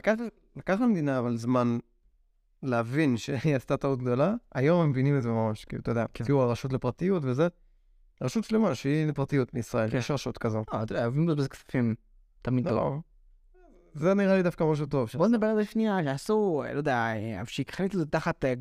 לקח 0.57 0.81
למדינה 0.81 1.19
אבל 1.19 1.37
זמן 1.37 1.79
להבין 2.63 3.17
שהיא 3.17 3.57
עשתה 3.57 3.77
טעות 3.77 3.99
גדולה. 3.99 4.35
היום 4.55 4.81
הם 4.81 4.91
מבינים 4.91 5.17
את 5.17 5.23
זה 5.23 5.29
ממש, 5.29 5.65
כאילו, 5.65 5.83
אתה 5.83 5.91
יודע, 5.91 6.05
כאילו 6.15 6.43
הרשות 6.43 6.73
לפרטיות 6.73 7.23
וזה. 7.27 7.49
רשות 8.23 8.45
שלמה 8.45 8.75
שהיא 8.75 9.07
לפרטיות 9.07 9.55
בישראל, 9.55 9.91
כן. 9.91 9.99
יש 9.99 10.11
רשות 10.11 10.39
כזו. 10.39 10.63
אה, 10.75 10.83
אתה 10.83 10.93
יודע, 10.93 11.07
לבזבז 11.07 11.49
כספים. 11.49 11.95
תמיד. 12.43 12.69
לא. 12.69 12.99
זה 13.95 14.15
נראה 14.15 14.37
לי 14.37 14.43
דווקא 14.43 14.65
משהו 14.65 14.87
טוב. 14.87 15.11
בוא 15.15 15.29
נדבר 15.29 15.47
על 15.47 15.57
זה 15.57 15.65
שנייה, 15.65 15.99
שעשו, 16.05 16.63
לא 16.73 16.79
יודע, 16.79 16.95
אה, 16.97 17.43
שהכניסו 17.47 17.95
את 17.95 17.99
זה 17.99 18.07
תחת, 18.07 18.45
אה, 18.45 18.55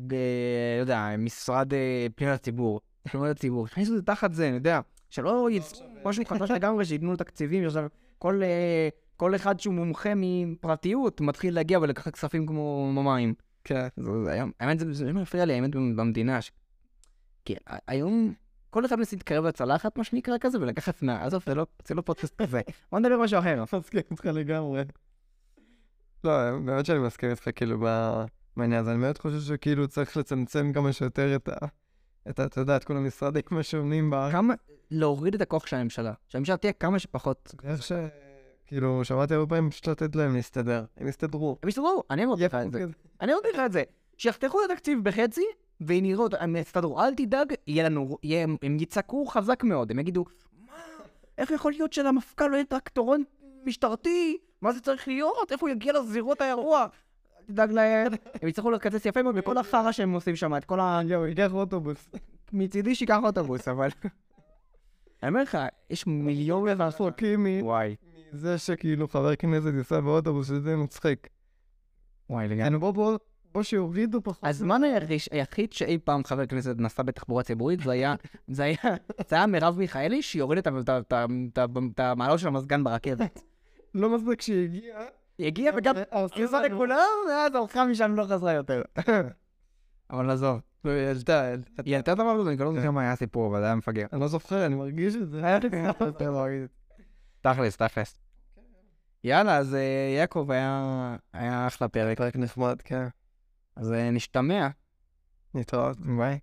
לא 0.76 0.80
יודע, 0.80 1.14
משרד 1.18 1.74
אה, 1.74 2.06
פניות 2.16 2.34
הציבור, 2.34 2.80
פניות 3.12 3.36
הציבור, 3.36 3.64
הכניסו 3.64 3.92
את 3.92 3.96
זה 3.96 4.02
תחת 4.02 4.32
זה, 4.32 4.46
אני 4.48 4.54
יודע, 4.54 4.80
שלא 5.10 5.48
יצאו 5.50 5.86
משהו 6.04 6.24
חדש 6.24 6.50
לגמרי, 6.50 6.84
שייתנו 6.84 7.16
תקציבים, 7.16 7.66
עכשיו 7.66 7.86
כל, 8.18 8.42
אה, 8.42 8.88
כל 9.16 9.34
אחד 9.34 9.60
שהוא 9.60 9.74
מומחה 9.74 10.12
מפרטיות 10.16 11.20
מתחיל 11.20 11.54
להגיע 11.54 11.78
ולקחת 11.78 12.12
כספים 12.12 12.46
כמו 12.46 12.92
מים. 13.04 13.34
כן. 13.66 13.88
זה, 13.96 14.10
זה, 14.24 14.32
היה- 14.32 14.44
האמת, 14.60 14.78
זה, 14.78 14.92
זה 14.92 15.12
מפריע 15.12 15.44
לי, 15.44 15.52
האמת, 15.54 15.70
במדינה. 15.70 16.38
כי 17.44 17.54
היום 17.86 18.34
כל 18.70 18.86
אחד 18.86 18.96
מנסה 18.98 19.16
להתקרב 19.16 19.44
לצלחת, 19.44 19.98
מה 19.98 20.04
שנקרא 20.04 20.34
כזה, 20.40 20.60
ולקחת 20.60 21.02
מה... 21.02 21.24
עזוב, 21.24 21.42
זה 21.46 21.54
לא, 21.54 21.66
זה 21.88 21.94
לא 21.94 22.02
פודקאסט 22.02 22.42
כזה. 22.42 22.60
בוא 22.92 22.98
נדבר 22.98 23.18
משהו 23.22 23.38
אחר. 23.38 23.62
מסכים 23.78 24.00
איתך 24.10 24.26
לגמרי. 24.26 24.82
לא, 26.24 26.58
באמת 26.64 26.86
שאני 26.86 26.98
מסכים 26.98 27.30
איתך 27.30 27.48
כאילו 27.56 27.86
בעניין 28.56 28.80
הזה. 28.80 28.90
אני 28.92 29.00
באמת 29.00 29.18
חושב 29.18 29.40
שכאילו 29.40 29.88
צריך 29.88 30.16
לצמצם 30.16 30.72
כמה 30.74 30.92
שיותר 30.92 31.36
את 31.36 31.48
ה... 31.48 31.66
את 32.30 32.40
ה... 32.40 32.44
אתה 32.44 32.60
יודע, 32.60 32.76
את 32.76 32.84
כל 32.84 32.96
המשרדים 32.96 33.42
השונים 33.58 34.10
בארץ. 34.10 34.32
כמה, 34.32 34.54
להוריד 34.90 35.34
את 35.34 35.40
הכוח 35.40 35.66
של 35.66 35.76
הממשלה. 35.76 36.12
שהממשלה 36.28 36.56
תהיה 36.56 36.72
כמה 36.72 36.98
שפחות... 36.98 37.54
איך 37.64 37.82
ש... 37.82 37.92
כאילו, 38.66 39.04
שמעתי 39.04 39.34
הרבה 39.34 39.46
פעמים 39.56 39.70
פשוט 39.70 39.88
לתת 39.88 40.16
להם 40.16 40.34
להסתדר. 40.36 40.84
הם 40.96 41.08
יסתדרו. 41.08 41.58
הם 41.62 41.68
יסתדרו, 41.68 42.02
אני 42.10 42.24
אמרתי 42.24 42.44
לך 42.44 42.54
את 42.54 42.72
זה. 42.72 42.84
אני 43.20 43.32
אמרתי 43.32 43.48
לך 43.54 43.60
את 43.66 43.72
זה. 43.72 43.82
שיחתכו 44.18 44.64
את 44.64 44.70
התקציב 44.70 44.98
בחצי, 45.04 45.44
ונראה 45.80 46.18
אותו, 46.22 46.36
הם 46.40 46.56
יסתדרו. 46.56 47.00
אל 47.00 47.14
תדאג, 47.14 47.52
יהיה 47.66 47.84
לנו, 47.84 48.18
יהיה, 48.22 48.44
הם- 48.62 48.76
יצעקו 48.80 49.26
חזק 49.26 49.64
מאוד, 49.64 49.90
הם 49.90 49.98
יגידו, 49.98 50.24
מה, 50.66 50.72
איך 51.38 51.50
יכול 51.50 51.72
להיות 51.72 51.92
שלמפכ"ל 51.92 52.46
לא 52.46 52.54
יהיה 52.56 52.64
טרקטורון 52.64 53.24
משטרתי? 53.64 54.36
מה 54.62 54.72
זה 54.72 54.80
צריך 54.80 55.08
להיות? 55.08 55.52
איפה 55.52 55.66
הוא 55.66 55.74
יגיע 55.74 55.92
לזירות 55.92 56.40
האירוע? 56.40 56.86
תדאג 57.46 57.70
להם, 57.72 58.12
הם 58.42 58.48
יצטרכו 58.48 58.70
לקצץ 58.70 59.06
יפה 59.06 59.22
מאוד 59.22 59.34
בכל 59.34 59.58
החרא 59.58 59.92
שהם 59.92 60.12
עושים 60.12 60.36
שם, 60.36 60.56
את 60.56 60.64
כל 60.64 60.80
ה... 60.80 61.00
יואו, 61.04 61.26
ייקח 61.26 61.52
אוטובוס. 61.52 62.08
מצידי 62.52 62.94
שייקח 62.94 63.18
אוטובוס, 63.24 63.68
אבל... 63.68 63.88
אני 65.22 65.28
אומר 65.28 65.42
לך, 65.42 65.58
יש 65.90 66.06
מיליון 66.06 66.68
לעשות. 66.78 67.14
קימי, 67.16 67.62
וואי, 67.62 67.96
זה 68.36 68.58
שכאילו 68.58 69.08
חבר 69.08 69.36
כנסת 69.36 69.70
ייסע 69.76 70.00
באוטובוס, 70.00 70.46
שזה 70.46 70.76
מצחיק. 70.76 71.28
וואי, 72.30 72.48
לגמרי. 72.48 72.78
בוא, 72.78 72.90
בוא, 72.90 73.18
או 73.56 73.64
שהורידו 73.64 74.20
פחות. 74.22 74.44
הזמן 74.44 74.80
היחיד 75.30 75.72
שאי 75.72 75.98
פעם 75.98 76.24
חבר 76.24 76.46
כנסת 76.46 76.74
נסע 76.78 77.02
בתחבורה 77.02 77.42
ציבורית, 77.42 77.80
זה 77.80 77.90
היה, 77.90 78.14
זה 78.48 78.62
היה, 78.62 78.76
זה 79.28 79.36
היה 79.36 79.46
מרב 79.46 79.78
מיכאלי, 79.78 80.22
שהיא 80.22 80.42
הורידה 80.42 80.60
את 80.60 80.88
את 80.90 81.12
את 81.52 81.58
את 81.94 82.00
המעלות 82.00 82.38
של 82.38 82.48
המזגן 82.48 82.84
ברכבת. 82.84 83.42
לא 83.94 84.14
מזל 84.14 84.34
כשהיא 84.34 84.64
הגיעה. 84.64 85.04
היא 85.38 85.46
הגיעה 85.46 85.76
וגם 85.76 85.94
הרסה 86.10 86.62
לנו. 86.62 86.74
לכולם, 86.74 87.08
ואז 87.28 87.54
הלכה 87.54 87.84
משם 87.84 88.14
לא 88.14 88.24
חזרה 88.24 88.52
יותר. 88.52 88.82
אבל 90.10 90.30
עזוב. 90.30 90.60
לא, 90.84 90.90
היא 90.90 91.06
העלתה, 91.06 91.42
העלתה. 91.42 91.82
היא 91.84 91.94
הייתה 91.94 92.14
דבר 92.14 92.40
כזה, 92.40 92.48
אני 92.48 92.56
כבר 92.56 92.66
לא 92.66 92.74
זוכר 92.74 92.90
מה 92.90 93.00
היה 93.00 93.12
הסיפור, 93.12 93.46
אבל 93.46 93.60
זה 93.60 93.66
היה 93.66 93.74
מפגר. 93.74 94.06
אני 94.12 94.20
לא 94.20 94.28
זוכר, 94.28 94.66
אני 94.66 94.74
מרגיש 94.74 95.14
את 95.14 95.30
זה. 95.30 95.42
תכלס, 97.40 97.76
תכלס. 97.76 98.25
יאללה, 99.26 99.56
אז 99.56 99.74
אה, 99.74 100.14
יעקב 100.16 100.50
היה 100.50 101.16
היה 101.32 101.66
אחלה 101.66 101.88
פרק. 101.88 102.18
פרק 102.18 102.36
נחמד, 102.36 102.82
כן. 102.84 103.06
אז 103.76 103.92
אה, 103.92 104.10
נשתמע. 104.10 104.68
נתראות. 105.54 106.00
ביי. 106.00 106.38